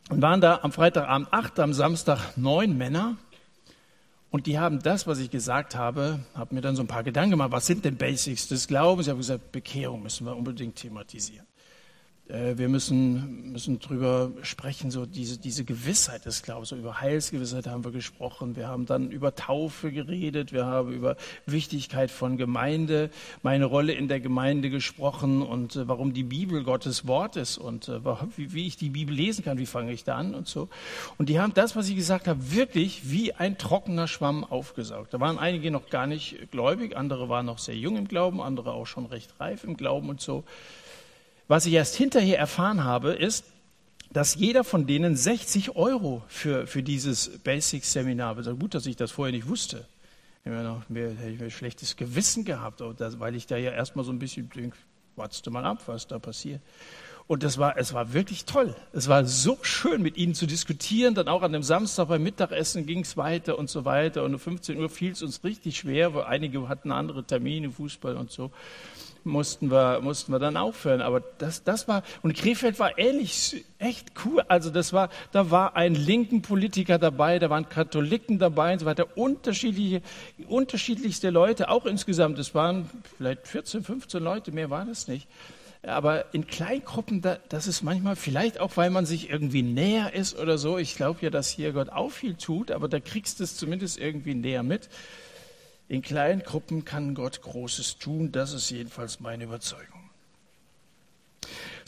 [0.09, 3.17] Und waren da am Freitagabend acht, am Samstag neun Männer.
[4.31, 7.33] Und die haben das, was ich gesagt habe, habe mir dann so ein paar Gedanken
[7.33, 9.07] gemacht, was sind denn Basics des Glaubens?
[9.07, 11.47] Ich habe gesagt, Bekehrung müssen wir unbedingt thematisieren.
[12.29, 17.67] Äh, wir müssen, müssen drüber sprechen, so diese, diese Gewissheit des Glaubens, so über Heilsgewissheit
[17.67, 18.57] haben wir gesprochen.
[18.57, 23.11] Wir haben dann über Taufe geredet, wir haben über Wichtigkeit von Gemeinde,
[23.43, 27.89] meine Rolle in der Gemeinde gesprochen und äh, warum die Bibel Gottes Wort ist und
[27.89, 28.01] äh,
[28.37, 30.69] wie, wie ich die Bibel lesen kann, wie fange ich da an und so.
[31.19, 35.15] Und die haben das, was ich gesagt habe, wirklich wie ein trockener Schwamm aufgesaugt.
[35.15, 38.73] Da waren einige noch gar nicht gläubig, andere waren noch sehr jung im Glauben, andere
[38.73, 40.45] auch schon recht reif im Glauben und so.
[41.49, 43.45] Was ich erst hinterher erfahren habe, ist,
[44.11, 48.59] dass jeder von denen 60 Euro für, für dieses Basic-Seminar bezahlt.
[48.59, 49.87] Gut, dass ich das vorher nicht wusste.
[50.45, 54.13] Ich noch mehr, hätte ich ein schlechtes Gewissen gehabt, weil ich da ja erstmal so
[54.13, 54.77] ein bisschen denke,
[55.17, 56.61] wartest du mal ab, was da passiert.
[57.27, 58.75] Und das war, es war wirklich toll.
[58.93, 61.17] Es war so schön, mit ihnen zu diskutieren.
[61.17, 64.23] Dann auch an dem Samstag beim Mittagessen ging es weiter und so weiter.
[64.23, 68.17] Und um 15 Uhr fiel es uns richtig schwer, weil einige hatten andere Termine, Fußball
[68.17, 68.53] und so
[69.27, 71.01] mussten wir, mussten wir dann aufhören.
[71.01, 74.43] Aber das, das war, und Krefeld war ehrlich, echt cool.
[74.49, 78.87] Also das war, da war ein linken Politiker dabei, da waren Katholiken dabei und so
[78.87, 80.03] weiter, unterschiedliche,
[80.49, 82.39] unterschiedlichste Leute, auch insgesamt.
[82.39, 85.29] Es waren vielleicht 14, 15 Leute, mehr war das nicht.
[85.83, 90.37] Aber in Kleingruppen, da, das ist manchmal vielleicht auch, weil man sich irgendwie näher ist
[90.37, 90.79] oder so.
[90.79, 93.99] Ich glaube ja, dass hier Gott auch viel tut, aber da kriegst du es zumindest
[93.99, 94.89] irgendwie näher mit.
[95.89, 99.97] In kleinen Gruppen kann Gott Großes tun, das ist jedenfalls meine Überzeugung.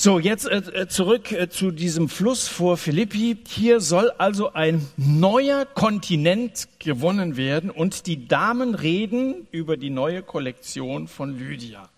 [0.01, 3.37] So, jetzt äh, äh, zurück äh, zu diesem Fluss vor Philippi.
[3.49, 10.23] Hier soll also ein neuer Kontinent gewonnen werden und die Damen reden über die neue
[10.23, 11.89] Kollektion von Lydia.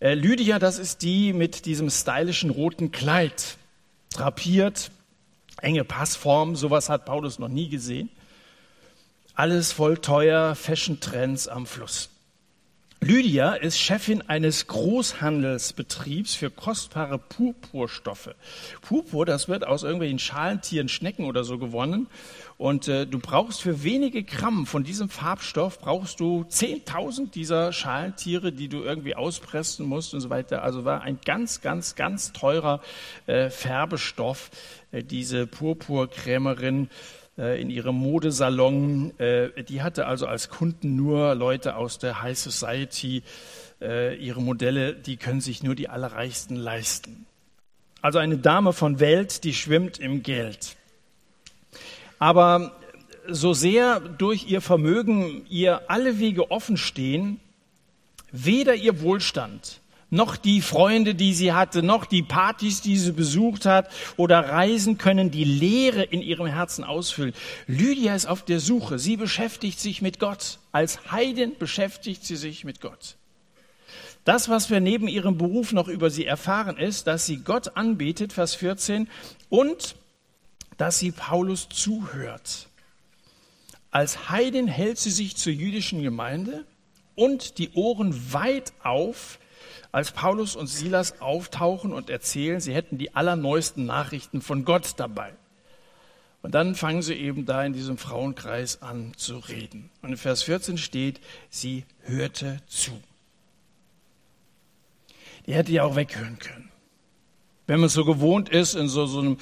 [0.00, 3.56] Lydia, das ist die mit diesem stylischen roten Kleid,
[4.10, 4.92] drapiert,
[5.60, 8.08] enge Passform, sowas hat Paulus noch nie gesehen.
[9.38, 12.10] Alles voll teuer, Fashion-Trends am Fluss.
[13.00, 18.34] Lydia ist Chefin eines Großhandelsbetriebs für kostbare Purpurstoffe.
[18.80, 22.08] Purpur, das wird aus irgendwelchen Schalentieren, Schnecken oder so gewonnen.
[22.56, 28.50] Und äh, du brauchst für wenige Gramm von diesem Farbstoff, brauchst du 10.000 dieser Schalentiere,
[28.50, 30.64] die du irgendwie auspressen musst und so weiter.
[30.64, 32.80] Also war ein ganz, ganz, ganz teurer
[33.28, 34.50] äh, Färbestoff,
[34.90, 36.90] äh, diese Purpurkrämerin
[37.38, 39.18] in ihrem Modesalon.
[39.18, 43.22] Äh, die hatte also als Kunden nur Leute aus der High Society.
[43.80, 47.26] Äh, ihre Modelle, die können sich nur die Allerreichsten leisten.
[48.02, 50.76] Also eine Dame von Welt, die schwimmt im Geld.
[52.18, 52.76] Aber
[53.28, 57.40] so sehr durch ihr Vermögen ihr alle Wege offen stehen,
[58.32, 63.66] weder ihr Wohlstand noch die Freunde, die sie hatte, noch die Partys, die sie besucht
[63.66, 67.34] hat oder Reisen können die Leere in ihrem Herzen ausfüllen.
[67.66, 68.98] Lydia ist auf der Suche.
[68.98, 70.58] Sie beschäftigt sich mit Gott.
[70.72, 73.16] Als Heidin beschäftigt sie sich mit Gott.
[74.24, 78.32] Das, was wir neben ihrem Beruf noch über sie erfahren, ist, dass sie Gott anbetet,
[78.32, 79.08] Vers 14,
[79.48, 79.96] und
[80.76, 82.68] dass sie Paulus zuhört.
[83.90, 86.66] Als Heidin hält sie sich zur jüdischen Gemeinde
[87.14, 89.38] und die Ohren weit auf,
[89.92, 95.32] als Paulus und Silas auftauchen und erzählen, sie hätten die allerneuesten Nachrichten von Gott dabei.
[96.42, 99.90] Und dann fangen sie eben da in diesem Frauenkreis an zu reden.
[100.02, 101.20] Und in Vers 14 steht,
[101.50, 102.92] sie hörte zu.
[105.46, 106.70] Die hätte ja auch weghören können.
[107.66, 109.38] Wenn man so gewohnt ist, in so, so einem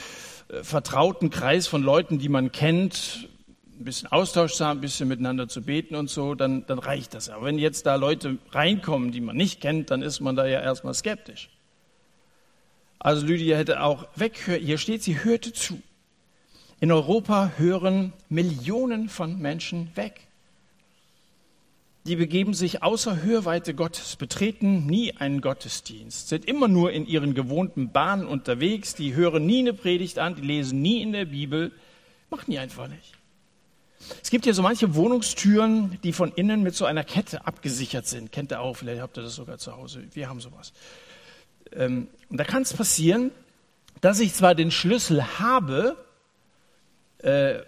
[0.48, 3.28] äh, vertrauten Kreis von Leuten, die man kennt,
[3.78, 7.14] ein bisschen Austausch zu haben, ein bisschen miteinander zu beten und so, dann, dann reicht
[7.14, 7.28] das.
[7.28, 10.60] Aber wenn jetzt da Leute reinkommen, die man nicht kennt, dann ist man da ja
[10.60, 11.50] erstmal skeptisch.
[12.98, 15.80] Also Lydia hätte auch weghören, hier steht, sie hörte zu.
[16.80, 20.20] In Europa hören Millionen von Menschen weg.
[22.06, 27.34] Die begeben sich außer Hörweite Gottes, betreten nie einen Gottesdienst, sind immer nur in ihren
[27.34, 31.72] gewohnten Bahnen unterwegs, die hören nie eine Predigt an, die lesen nie in der Bibel,
[32.30, 33.15] machen die einfach nicht.
[34.22, 38.32] Es gibt hier so manche Wohnungstüren, die von innen mit so einer Kette abgesichert sind.
[38.32, 40.04] Kennt ihr auch, vielleicht habt ihr das sogar zu Hause.
[40.12, 40.72] Wir haben sowas.
[41.72, 43.30] Ähm, und da kann es passieren,
[44.00, 45.96] dass ich zwar den Schlüssel habe,
[47.18, 47.60] äh,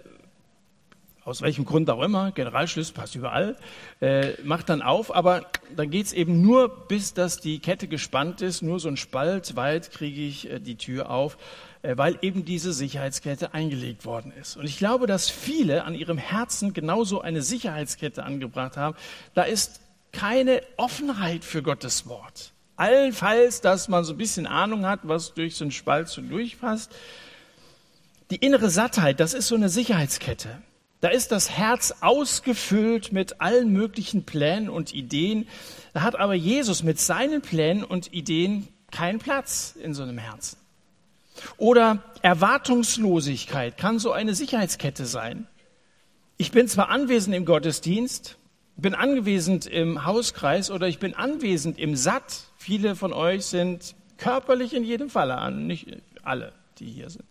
[1.25, 3.57] aus welchem Grund auch immer, Generalschlüssel passt überall,
[4.01, 8.41] äh, macht dann auf, aber dann geht es eben nur, bis dass die Kette gespannt
[8.41, 11.37] ist, nur so ein Spalt weit kriege ich äh, die Tür auf.
[11.83, 14.57] Äh, weil eben diese Sicherheitskette eingelegt worden ist.
[14.57, 18.97] Und ich glaube, dass viele an ihrem Herzen genauso eine Sicherheitskette angebracht haben.
[19.35, 19.81] Da ist
[20.12, 22.53] keine Offenheit für Gottes Wort.
[22.77, 26.93] Allenfalls, dass man so ein bisschen Ahnung hat, was durch so einen Spalt so durchpasst.
[28.31, 30.61] Die innere Sattheit, das ist so eine Sicherheitskette.
[31.01, 35.47] Da ist das Herz ausgefüllt mit allen möglichen Plänen und Ideen.
[35.95, 40.57] Da hat aber Jesus mit seinen Plänen und Ideen keinen Platz in so einem Herzen.
[41.57, 45.46] Oder Erwartungslosigkeit kann so eine Sicherheitskette sein.
[46.37, 48.37] Ich bin zwar anwesend im Gottesdienst,
[48.77, 52.44] bin anwesend im Hauskreis oder ich bin anwesend im Satt.
[52.57, 55.88] Viele von euch sind körperlich in jedem Falle an, nicht
[56.22, 57.24] alle, die hier sind.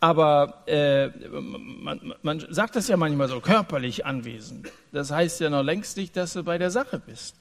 [0.00, 4.68] Aber äh, man, man sagt das ja manchmal so, körperlich anwesend.
[4.90, 7.36] Das heißt ja noch längst nicht, dass du bei der Sache bist.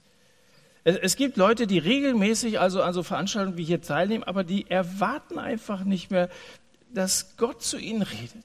[0.83, 5.37] Es gibt Leute, die regelmäßig also an so Veranstaltungen wie hier teilnehmen, aber die erwarten
[5.37, 6.29] einfach nicht mehr,
[6.91, 8.43] dass Gott zu ihnen redet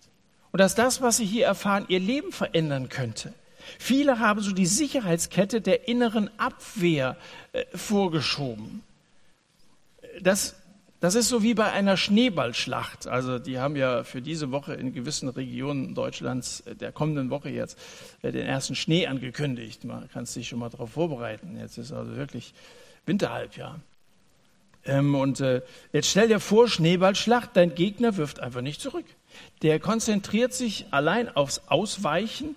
[0.53, 3.33] und dass das, was sie hier erfahren, ihr Leben verändern könnte.
[3.79, 7.17] Viele haben so die Sicherheitskette der inneren Abwehr
[7.53, 8.83] äh, vorgeschoben.
[10.21, 10.57] Das
[11.07, 13.07] das ist so wie bei einer Schneeballschlacht.
[13.07, 17.49] Also die haben ja für diese Woche in gewissen Regionen Deutschlands äh, der kommenden Woche
[17.49, 17.79] jetzt
[18.23, 19.85] äh, den ersten Schnee angekündigt.
[19.85, 21.57] Man kann sich schon mal darauf vorbereiten.
[21.61, 22.55] Jetzt ist also wirklich
[23.05, 23.79] Winterhalbjahr.
[24.85, 29.07] Ähm, und äh, jetzt stell dir vor, Schneeballschlacht, dein Gegner wirft einfach nicht zurück.
[29.63, 32.57] Der konzentriert sich allein aufs Ausweichen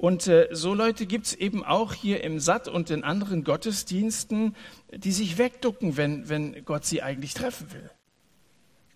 [0.00, 4.56] und äh, so Leute gibt es eben auch hier im Satt und in anderen Gottesdiensten,
[4.96, 7.90] die sich wegducken, wenn, wenn Gott sie eigentlich treffen will.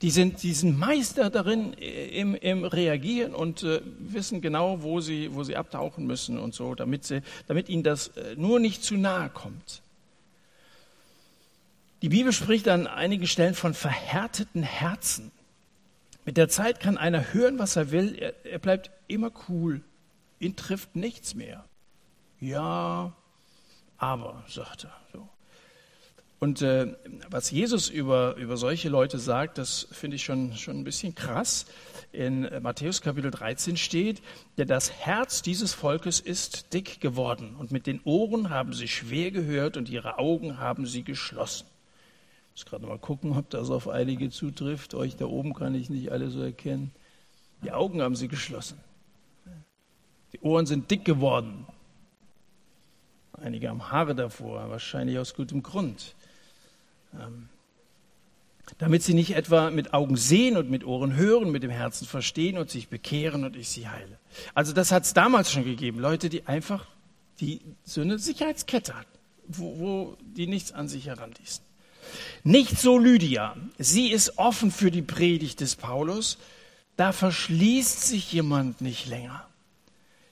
[0.00, 5.02] Die sind, die sind Meister darin äh, im, im Reagieren und äh, wissen genau, wo
[5.02, 8.82] sie, wo sie abtauchen müssen und so, damit, sie, damit ihnen das äh, nur nicht
[8.82, 9.82] zu nahe kommt.
[12.00, 15.32] Die Bibel spricht an einigen Stellen von verhärteten Herzen.
[16.24, 19.82] Mit der Zeit kann einer hören, was er will, er, er bleibt immer cool
[20.38, 21.64] ihn trifft nichts mehr.
[22.40, 23.12] Ja,
[23.96, 24.92] aber, sagt er.
[25.12, 25.28] So.
[26.44, 26.94] Und äh,
[27.30, 31.64] was Jesus über, über solche Leute sagt, das finde ich schon, schon ein bisschen krass.
[32.12, 34.20] In äh, Matthäus Kapitel 13 steht,
[34.58, 39.30] denn das Herz dieses Volkes ist dick geworden und mit den Ohren haben sie schwer
[39.30, 41.66] gehört und ihre Augen haben sie geschlossen.
[42.54, 44.92] Ich muss gerade mal gucken, ob das auf einige zutrifft.
[44.94, 46.92] Euch da oben kann ich nicht alle so erkennen.
[47.62, 48.78] Die Augen haben sie geschlossen.
[50.34, 51.64] Die Ohren sind dick geworden.
[53.40, 56.16] Einige haben Haare davor, wahrscheinlich aus gutem Grund.
[57.14, 57.48] Ähm,
[58.78, 62.58] damit sie nicht etwa mit Augen sehen und mit Ohren hören, mit dem Herzen verstehen
[62.58, 64.18] und sich bekehren und ich sie heile.
[64.54, 66.86] Also das hat es damals schon gegeben, Leute, die einfach
[67.38, 71.62] die so eine Sicherheitskette hatten, wo, wo die nichts an sich heranließen.
[72.42, 73.56] Nicht so Lydia.
[73.78, 76.38] Sie ist offen für die Predigt des Paulus.
[76.96, 79.46] Da verschließt sich jemand nicht länger.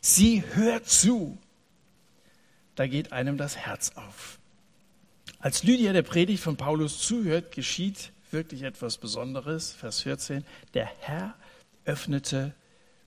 [0.05, 1.39] Sie hört zu.
[2.75, 4.41] Da geht einem das Herz auf.
[5.39, 9.73] Als Lydia der Predigt von Paulus zuhört, geschieht wirklich etwas Besonderes.
[9.73, 10.45] Vers 14.
[10.75, 11.35] Der Herr
[11.85, 12.53] öffnete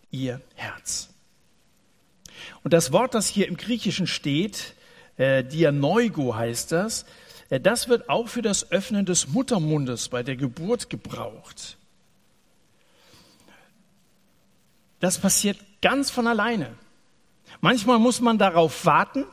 [0.09, 1.09] ihr Herz.
[2.63, 4.73] Und das Wort, das hier im Griechischen steht,
[5.17, 7.05] äh, Dianeugo heißt das,
[7.49, 11.77] äh, das wird auch für das Öffnen des Muttermundes bei der Geburt gebraucht.
[15.01, 16.77] Das passiert ganz von alleine.
[17.61, 19.25] Manchmal muss man darauf warten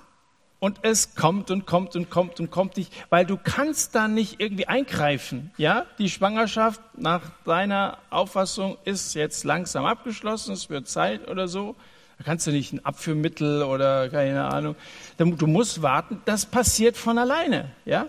[0.59, 4.41] und es kommt und kommt und kommt und kommt nicht, weil du kannst da nicht
[4.41, 5.51] irgendwie eingreifen.
[5.57, 11.75] Ja, die Schwangerschaft nach deiner Auffassung ist jetzt langsam abgeschlossen, es wird Zeit oder so.
[12.19, 14.77] Da kannst du nicht ein Abführmittel oder keine Ahnung.
[15.19, 16.23] Du musst warten.
[16.25, 17.71] Das passiert von alleine.
[17.85, 18.07] Ja?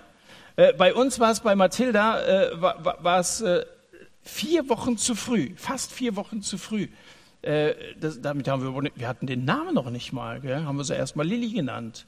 [0.56, 3.66] Äh, bei uns war es bei Mathilda äh, war, es äh,
[4.22, 6.88] vier Wochen zu früh, fast vier Wochen zu früh.
[7.44, 10.64] Äh, das, damit haben wir, wir hatten den Namen noch nicht mal, gell?
[10.64, 12.06] haben wir sie erst mal Lilly genannt.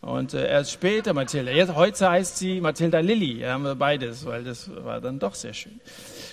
[0.00, 1.50] Und äh, erst später Mathilda.
[1.50, 3.40] Jetzt, heute heißt sie Mathilda Lilly.
[3.40, 5.80] Ja, haben wir beides, weil das war dann doch sehr schön.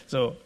[0.08, 0.38] So,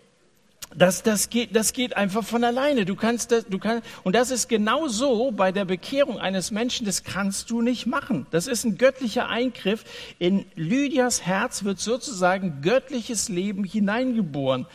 [0.76, 2.86] das, das, geht, das geht einfach von alleine.
[2.86, 6.86] Du kannst das, du kannst, und das ist genau so bei der Bekehrung eines Menschen,
[6.86, 8.28] das kannst du nicht machen.
[8.32, 9.84] Das ist ein göttlicher Eingriff.
[10.20, 14.68] In Lydias Herz wird sozusagen göttliches Leben hineingeboren.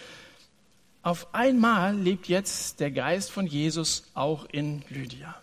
[1.04, 5.34] Auf einmal lebt jetzt der Geist von Jesus auch in Lydia.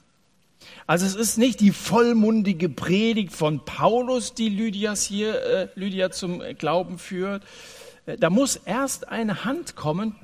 [0.87, 6.41] Also es ist nicht die vollmundige Predigt von Paulus, die Lydias hier, äh, Lydia zum
[6.57, 7.43] Glauben führt.
[8.07, 10.15] Äh, da muss erst eine Hand kommen,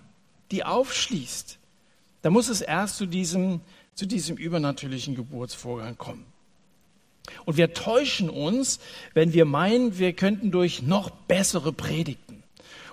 [0.50, 1.60] die aufschließt.
[2.24, 3.62] Da muss es erst zu diesem,
[3.94, 6.26] zu diesem übernatürlichen Geburtsvorgang kommen.
[7.46, 8.80] Und wir täuschen uns,
[9.14, 12.27] wenn wir meinen, wir könnten durch noch bessere Predigten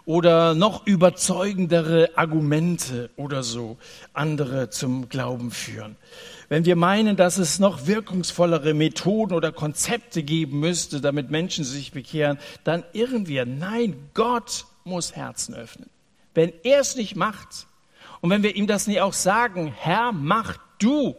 [0.06, 3.78] oder noch überzeugendere Argumente oder so
[4.12, 5.96] andere zum Glauben führen.
[6.48, 11.92] Wenn wir meinen, dass es noch wirkungsvollere Methoden oder Konzepte geben müsste, damit Menschen sich
[11.92, 13.46] bekehren, dann irren wir.
[13.46, 15.88] Nein, Gott muss Herzen öffnen.
[16.34, 17.66] Wenn er es nicht macht
[18.20, 21.16] und wenn wir ihm das nicht auch sagen, Herr, mach du.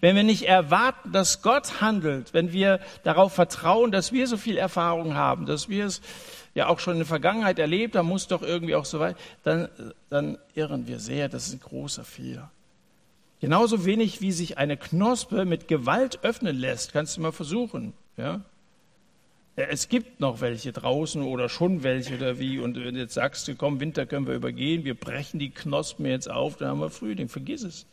[0.00, 4.56] Wenn wir nicht erwarten, dass Gott handelt, wenn wir darauf vertrauen, dass wir so viel
[4.56, 6.00] Erfahrung haben, dass wir es
[6.54, 9.68] ja auch schon in der Vergangenheit erlebt haben, muss doch irgendwie auch so weit, dann,
[10.08, 11.28] dann irren wir sehr.
[11.28, 12.50] Das ist ein großer Fehler.
[13.40, 17.92] Genauso wenig wie sich eine Knospe mit Gewalt öffnen lässt, kannst du mal versuchen.
[18.16, 18.40] Ja?
[19.56, 22.58] Es gibt noch welche draußen oder schon welche oder wie.
[22.58, 26.30] Und wenn du jetzt sagst, komm, Winter können wir übergehen, wir brechen die Knospen jetzt
[26.30, 27.86] auf, dann haben wir Frühling, vergiss es.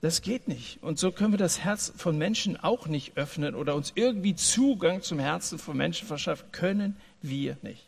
[0.00, 0.82] Das geht nicht.
[0.82, 5.02] Und so können wir das Herz von Menschen auch nicht öffnen oder uns irgendwie Zugang
[5.02, 6.50] zum Herzen von Menschen verschaffen.
[6.50, 7.86] Können wir nicht.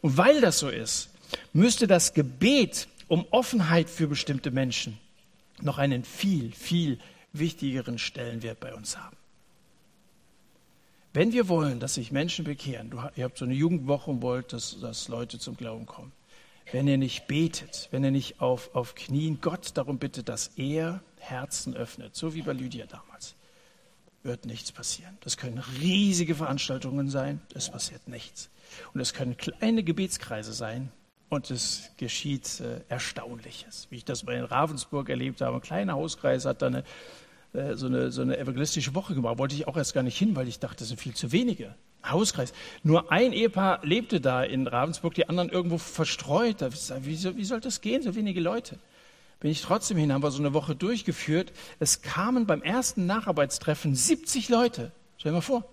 [0.00, 1.10] Und weil das so ist,
[1.52, 4.98] müsste das Gebet um Offenheit für bestimmte Menschen
[5.60, 6.98] noch einen viel, viel
[7.32, 9.16] wichtigeren Stellenwert bei uns haben.
[11.14, 14.52] Wenn wir wollen, dass sich Menschen bekehren, du, ihr habt so eine Jugendwoche und wollt,
[14.52, 16.12] dass, dass Leute zum Glauben kommen.
[16.70, 21.02] Wenn ihr nicht betet, wenn ihr nicht auf, auf Knien Gott darum bittet, dass er
[21.18, 23.34] Herzen öffnet, so wie bei Lydia damals,
[24.22, 25.16] wird nichts passieren.
[25.20, 28.50] Das können riesige Veranstaltungen sein, es passiert nichts.
[28.94, 30.90] Und es können kleine Gebetskreise sein
[31.28, 33.88] und es geschieht äh, Erstaunliches.
[33.90, 36.84] Wie ich das bei in Ravensburg erlebt habe, ein kleiner Hauskreis hat da eine
[37.52, 39.38] äh, so eine, so eine evangelistische Woche gemacht.
[39.38, 41.74] Wollte ich auch erst gar nicht hin, weil ich dachte, das sind viel zu wenige.
[42.04, 42.52] Hauskreis.
[42.82, 46.56] Nur ein Ehepaar lebte da in Ravensburg, die anderen irgendwo verstreut.
[47.02, 48.78] Wie, wie soll das gehen, so wenige Leute?
[49.42, 51.52] Bin ich trotzdem hin, haben wir so eine Woche durchgeführt.
[51.80, 54.92] Es kamen beim ersten Nacharbeitstreffen 70 Leute.
[55.18, 55.64] Stell dir mal vor.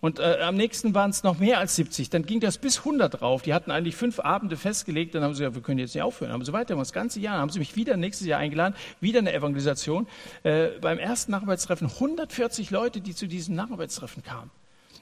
[0.00, 2.08] Und äh, am nächsten waren es noch mehr als 70.
[2.08, 3.42] Dann ging das bis 100 drauf.
[3.42, 5.14] Die hatten eigentlich fünf Abende festgelegt.
[5.14, 6.32] Dann haben sie gesagt, wir können jetzt nicht aufhören.
[6.32, 7.36] Haben sie weiter, das ganze Jahr.
[7.38, 10.06] Haben sie mich wieder nächstes Jahr eingeladen, wieder eine Evangelisation.
[10.42, 14.50] Äh, beim ersten Nacharbeitstreffen 140 Leute, die zu diesem Nacharbeitstreffen kamen.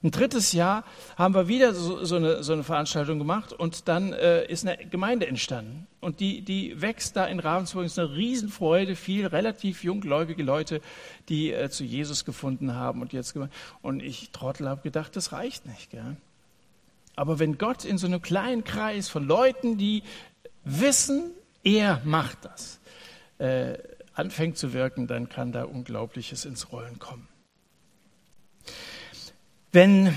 [0.04, 0.84] Ein drittes Jahr
[1.16, 4.76] haben wir wieder so, so, eine, so eine, Veranstaltung gemacht und dann äh, ist eine
[4.84, 5.86] Gemeinde entstanden.
[6.02, 10.82] Und die, die wächst da in Ravensburg, ist eine Riesenfreude, viel relativ junggläubige Leute,
[11.30, 13.34] die äh, zu Jesus gefunden haben und jetzt
[13.80, 15.88] Und ich, Trottel, habe gedacht, das reicht nicht.
[15.88, 16.18] Gell?
[17.16, 20.02] Aber wenn Gott in so einem kleinen Kreis von Leuten, die
[20.64, 21.30] wissen,
[21.62, 22.78] er macht das,
[23.38, 23.78] äh,
[24.12, 27.26] anfängt zu wirken, dann kann da Unglaubliches ins Rollen kommen.
[29.74, 30.16] Wenn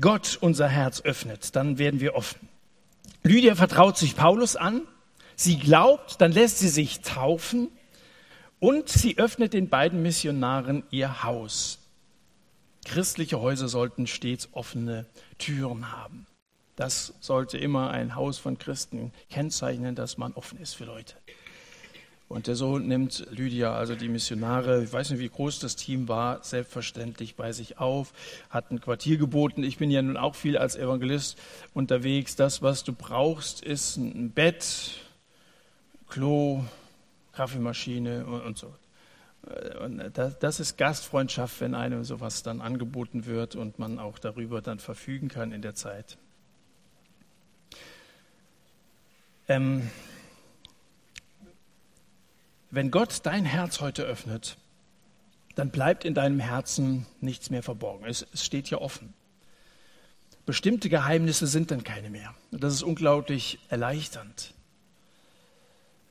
[0.00, 2.48] Gott unser Herz öffnet, dann werden wir offen.
[3.24, 4.82] Lydia vertraut sich Paulus an,
[5.34, 7.72] sie glaubt, dann lässt sie sich taufen
[8.60, 11.80] und sie öffnet den beiden Missionaren ihr Haus.
[12.84, 15.06] Christliche Häuser sollten stets offene
[15.38, 16.28] Türen haben.
[16.76, 21.16] Das sollte immer ein Haus von Christen kennzeichnen, dass man offen ist für Leute.
[22.32, 26.08] Und der Sohn nimmt Lydia, also die Missionare, ich weiß nicht, wie groß das Team
[26.08, 28.14] war, selbstverständlich bei sich auf,
[28.48, 29.62] hat ein Quartier geboten.
[29.62, 31.38] Ich bin ja nun auch viel als Evangelist
[31.74, 32.34] unterwegs.
[32.34, 34.94] Das, was du brauchst, ist ein Bett,
[36.08, 36.64] Klo,
[37.32, 38.74] Kaffeemaschine und, und so.
[39.84, 44.78] Und das ist Gastfreundschaft, wenn einem sowas dann angeboten wird und man auch darüber dann
[44.78, 46.16] verfügen kann in der Zeit.
[49.48, 49.90] Ähm,
[52.72, 54.56] wenn Gott dein Herz heute öffnet,
[55.54, 58.06] dann bleibt in deinem Herzen nichts mehr verborgen.
[58.06, 59.12] Es, es steht ja offen.
[60.46, 62.34] Bestimmte Geheimnisse sind dann keine mehr.
[62.50, 64.54] Und das ist unglaublich erleichternd.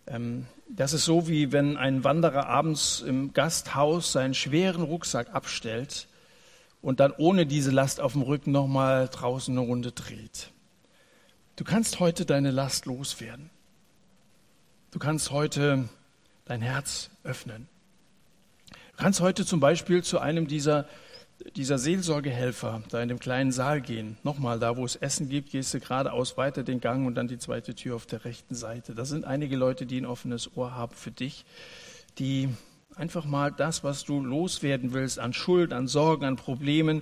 [0.05, 6.07] Ähm, das ist so, wie wenn ein Wanderer abends im Gasthaus seinen schweren Rucksack abstellt
[6.84, 10.51] und dann ohne diese Last auf dem Rücken nochmal draußen eine Runde dreht.
[11.55, 13.49] Du kannst heute deine Last loswerden.
[14.91, 15.89] Du kannst heute
[16.52, 17.70] dein Herz öffnen.
[18.68, 20.86] Du kannst heute zum Beispiel zu einem dieser,
[21.56, 24.18] dieser Seelsorgehelfer da in dem kleinen Saal gehen.
[24.24, 27.38] Nochmal, da wo es Essen gibt, gehst du geradeaus weiter den Gang und dann die
[27.38, 28.93] zweite Tür auf der rechten Seite.
[28.93, 31.45] Da sind einige Leute, die ein offenes Ohr haben für dich,
[32.20, 32.49] die
[32.97, 37.02] einfach mal das, was du loswerden willst an Schuld, an Sorgen, an Problemen,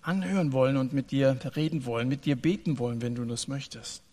[0.00, 4.05] anhören wollen und mit dir reden wollen, mit dir beten wollen, wenn du das möchtest.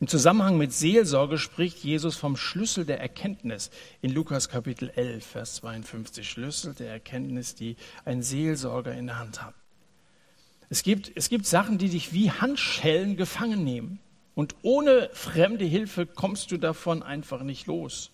[0.00, 3.70] Im Zusammenhang mit Seelsorge spricht Jesus vom Schlüssel der Erkenntnis
[4.00, 6.28] in Lukas Kapitel 11, Vers 52.
[6.28, 7.74] Schlüssel der Erkenntnis, die
[8.04, 9.54] ein Seelsorger in der Hand hat.
[10.70, 13.98] Es gibt, es gibt Sachen, die dich wie Handschellen gefangen nehmen.
[14.36, 18.12] Und ohne fremde Hilfe kommst du davon einfach nicht los.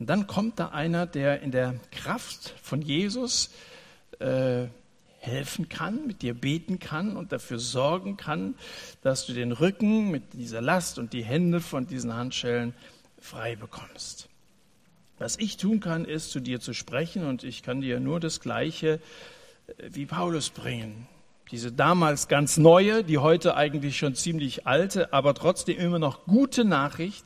[0.00, 3.50] Und dann kommt da einer, der in der Kraft von Jesus
[4.18, 4.66] äh,
[5.24, 8.54] helfen kann, mit dir beten kann und dafür sorgen kann,
[9.02, 12.74] dass du den Rücken mit dieser Last und die Hände von diesen Handschellen
[13.18, 14.28] frei bekommst.
[15.18, 18.40] Was ich tun kann, ist zu dir zu sprechen und ich kann dir nur das
[18.40, 19.00] Gleiche
[19.66, 21.06] äh, wie Paulus bringen.
[21.50, 26.64] Diese damals ganz neue, die heute eigentlich schon ziemlich alte, aber trotzdem immer noch gute
[26.64, 27.24] Nachricht,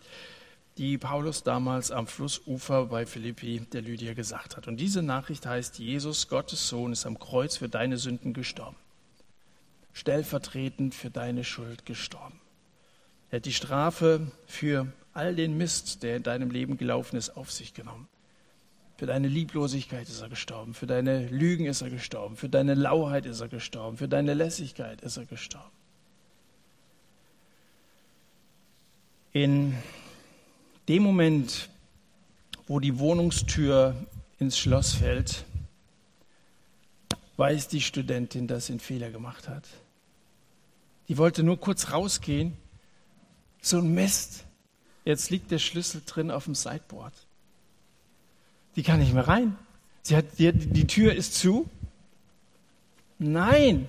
[0.78, 4.68] die Paulus damals am Flussufer bei Philippi der Lydia gesagt hat.
[4.68, 8.76] Und diese Nachricht heißt, Jesus, Gottes Sohn, ist am Kreuz für deine Sünden gestorben.
[9.92, 12.40] Stellvertretend für deine Schuld gestorben.
[13.30, 17.50] Er hat die Strafe für all den Mist, der in deinem Leben gelaufen ist, auf
[17.50, 18.08] sich genommen.
[18.96, 23.26] Für deine Lieblosigkeit ist er gestorben, für deine Lügen ist er gestorben, für deine Lauheit
[23.26, 25.70] ist er gestorben, für deine Lässigkeit ist er gestorben.
[29.32, 29.74] In
[30.88, 31.68] dem Moment,
[32.66, 33.94] wo die Wohnungstür
[34.38, 35.44] ins Schloss fällt,
[37.36, 39.64] weiß die Studentin, dass sie einen Fehler gemacht hat.
[41.08, 42.56] Die wollte nur kurz rausgehen.
[43.60, 44.44] So ein Mist.
[45.04, 47.14] Jetzt liegt der Schlüssel drin auf dem Sideboard.
[48.76, 49.56] Die kann nicht mehr rein.
[50.02, 51.68] Sie hat, die, die Tür ist zu.
[53.18, 53.88] Nein.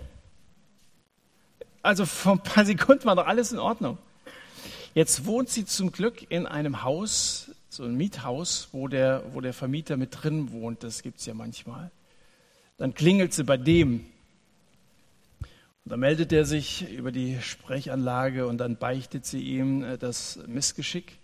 [1.82, 3.98] Also vor ein paar Sekunden war doch alles in Ordnung.
[4.96, 9.54] Jetzt wohnt sie zum Glück in einem Haus, so ein Miethaus, wo der, wo der
[9.54, 10.84] Vermieter mit drin wohnt.
[10.84, 11.92] Das gibt es ja manchmal.
[12.78, 14.06] Dann klingelt sie bei dem.
[15.86, 20.40] Und dann meldet er sich über die Sprechanlage und dann beichtet sie ihm äh, das
[20.48, 21.20] Missgeschick.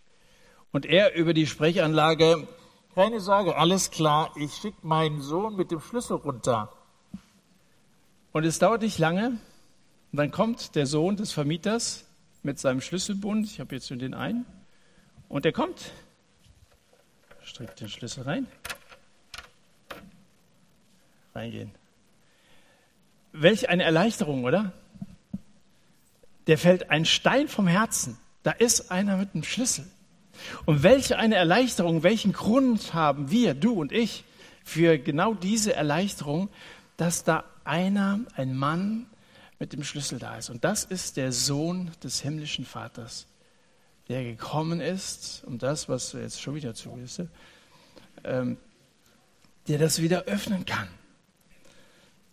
[0.71, 2.47] Und er über die Sprechanlage,
[2.93, 6.71] keine Sorge, alles klar, ich schicke meinen Sohn mit dem Schlüssel runter.
[8.31, 9.39] Und es dauert nicht lange.
[10.11, 12.04] Und dann kommt der Sohn des Vermieters
[12.45, 13.47] mit seinem Schlüsselbund.
[13.47, 14.45] Ich habe jetzt nur den einen.
[15.27, 15.91] Und er kommt,
[17.41, 18.47] streckt den Schlüssel rein.
[21.33, 21.71] Reingehen.
[23.33, 24.71] Welch eine Erleichterung, oder?
[26.47, 28.17] Der fällt ein Stein vom Herzen.
[28.43, 29.85] Da ist einer mit einem Schlüssel.
[30.65, 34.23] Und welche eine Erleichterung, welchen Grund haben wir, du und ich,
[34.63, 36.49] für genau diese Erleichterung,
[36.97, 39.07] dass da einer, ein Mann,
[39.65, 40.51] mit dem Schlüssel da ist.
[40.51, 43.25] Und das ist der Sohn des himmlischen Vaters,
[44.07, 47.23] der gekommen ist, um das, was jetzt schon wieder zugehst,
[48.23, 48.57] ähm,
[49.67, 50.87] der das wieder öffnen kann.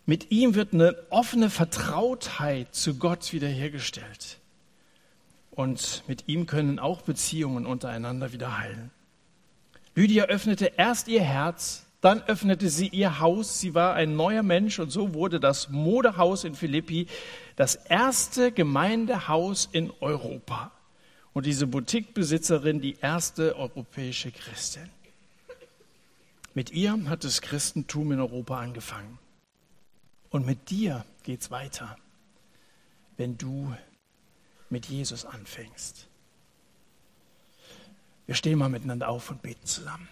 [0.05, 4.37] Mit ihm wird eine offene Vertrautheit zu Gott wiederhergestellt.
[5.49, 8.91] Und mit ihm können auch Beziehungen untereinander wieder heilen.
[9.95, 13.61] Lydia öffnete erst ihr Herz Dann öffnete sie ihr Haus.
[13.61, 17.07] Sie war ein neuer Mensch und so wurde das Modehaus in Philippi
[17.55, 20.73] das erste Gemeindehaus in Europa.
[21.31, 24.89] Und diese Boutiquebesitzerin die erste europäische Christin.
[26.53, 29.17] Mit ihr hat das Christentum in Europa angefangen.
[30.29, 31.95] Und mit dir geht es weiter,
[33.15, 33.73] wenn du
[34.69, 36.09] mit Jesus anfängst.
[38.25, 40.09] Wir stehen mal miteinander auf und beten zusammen.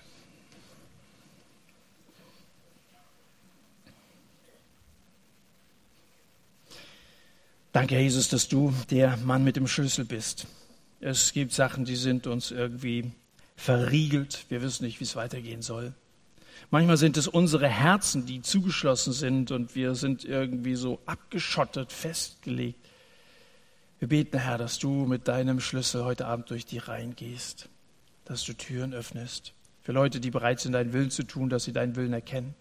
[7.74, 10.46] Danke, Jesus, dass du der Mann mit dem Schlüssel bist.
[11.00, 13.12] Es gibt Sachen, die sind uns irgendwie
[13.56, 14.46] verriegelt.
[14.50, 15.94] Wir wissen nicht, wie es weitergehen soll.
[16.70, 22.90] Manchmal sind es unsere Herzen, die zugeschlossen sind und wir sind irgendwie so abgeschottet, festgelegt.
[24.00, 27.70] Wir beten, Herr, dass du mit deinem Schlüssel heute Abend durch die Reihen gehst,
[28.26, 29.54] dass du Türen öffnest.
[29.82, 32.54] Für Leute, die bereit sind, deinen Willen zu tun, dass sie deinen Willen erkennen.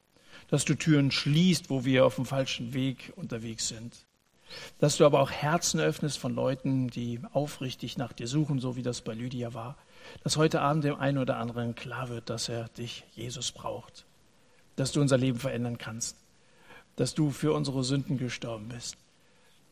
[0.47, 4.07] Dass du Türen schließt, wo wir auf dem falschen Weg unterwegs sind.
[4.79, 8.83] Dass du aber auch Herzen öffnest von Leuten, die aufrichtig nach dir suchen, so wie
[8.83, 9.77] das bei Lydia war.
[10.25, 14.07] Dass heute Abend dem einen oder anderen klar wird, dass er dich, Jesus, braucht.
[14.77, 16.17] Dass du unser Leben verändern kannst.
[16.97, 18.97] Dass du für unsere Sünden gestorben bist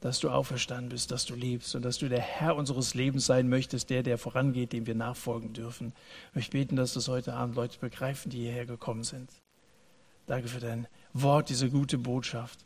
[0.01, 3.49] dass du auferstanden bist, dass du lebst und dass du der Herr unseres Lebens sein
[3.49, 5.93] möchtest, der, der vorangeht, dem wir nachfolgen dürfen.
[6.31, 9.31] Ich möchte beten, dass das heute Abend Leute begreifen, die hierher gekommen sind.
[10.27, 12.65] Danke für dein Wort, diese gute Botschaft.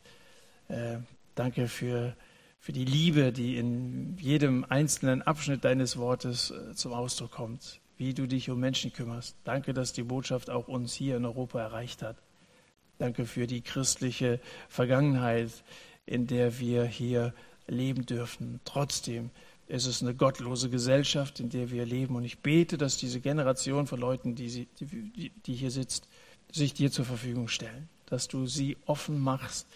[0.67, 0.97] Äh,
[1.35, 2.15] danke für,
[2.59, 8.13] für die Liebe, die in jedem einzelnen Abschnitt deines Wortes äh, zum Ausdruck kommt, wie
[8.13, 9.35] du dich um Menschen kümmerst.
[9.43, 12.17] Danke, dass die Botschaft auch uns hier in Europa erreicht hat.
[12.97, 15.51] Danke für die christliche Vergangenheit,
[16.05, 17.33] in der wir hier
[17.67, 18.59] leben dürfen.
[18.65, 19.29] Trotzdem
[19.67, 22.15] ist es eine gottlose Gesellschaft, in der wir leben.
[22.15, 26.07] Und ich bete, dass diese Generation von Leuten, die, die, die hier sitzt,
[26.51, 27.89] sich dir zur Verfügung stellen.
[28.05, 29.67] Dass du sie offen machst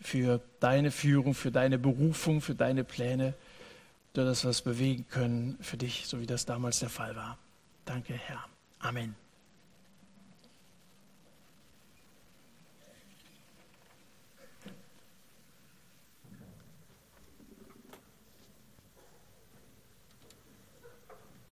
[0.00, 3.34] für deine Führung, für deine Berufung, für deine Pläne,
[4.12, 7.38] dass wir was bewegen können für dich, so wie das damals der Fall war.
[7.84, 8.44] Danke, Herr.
[8.78, 9.25] Amen.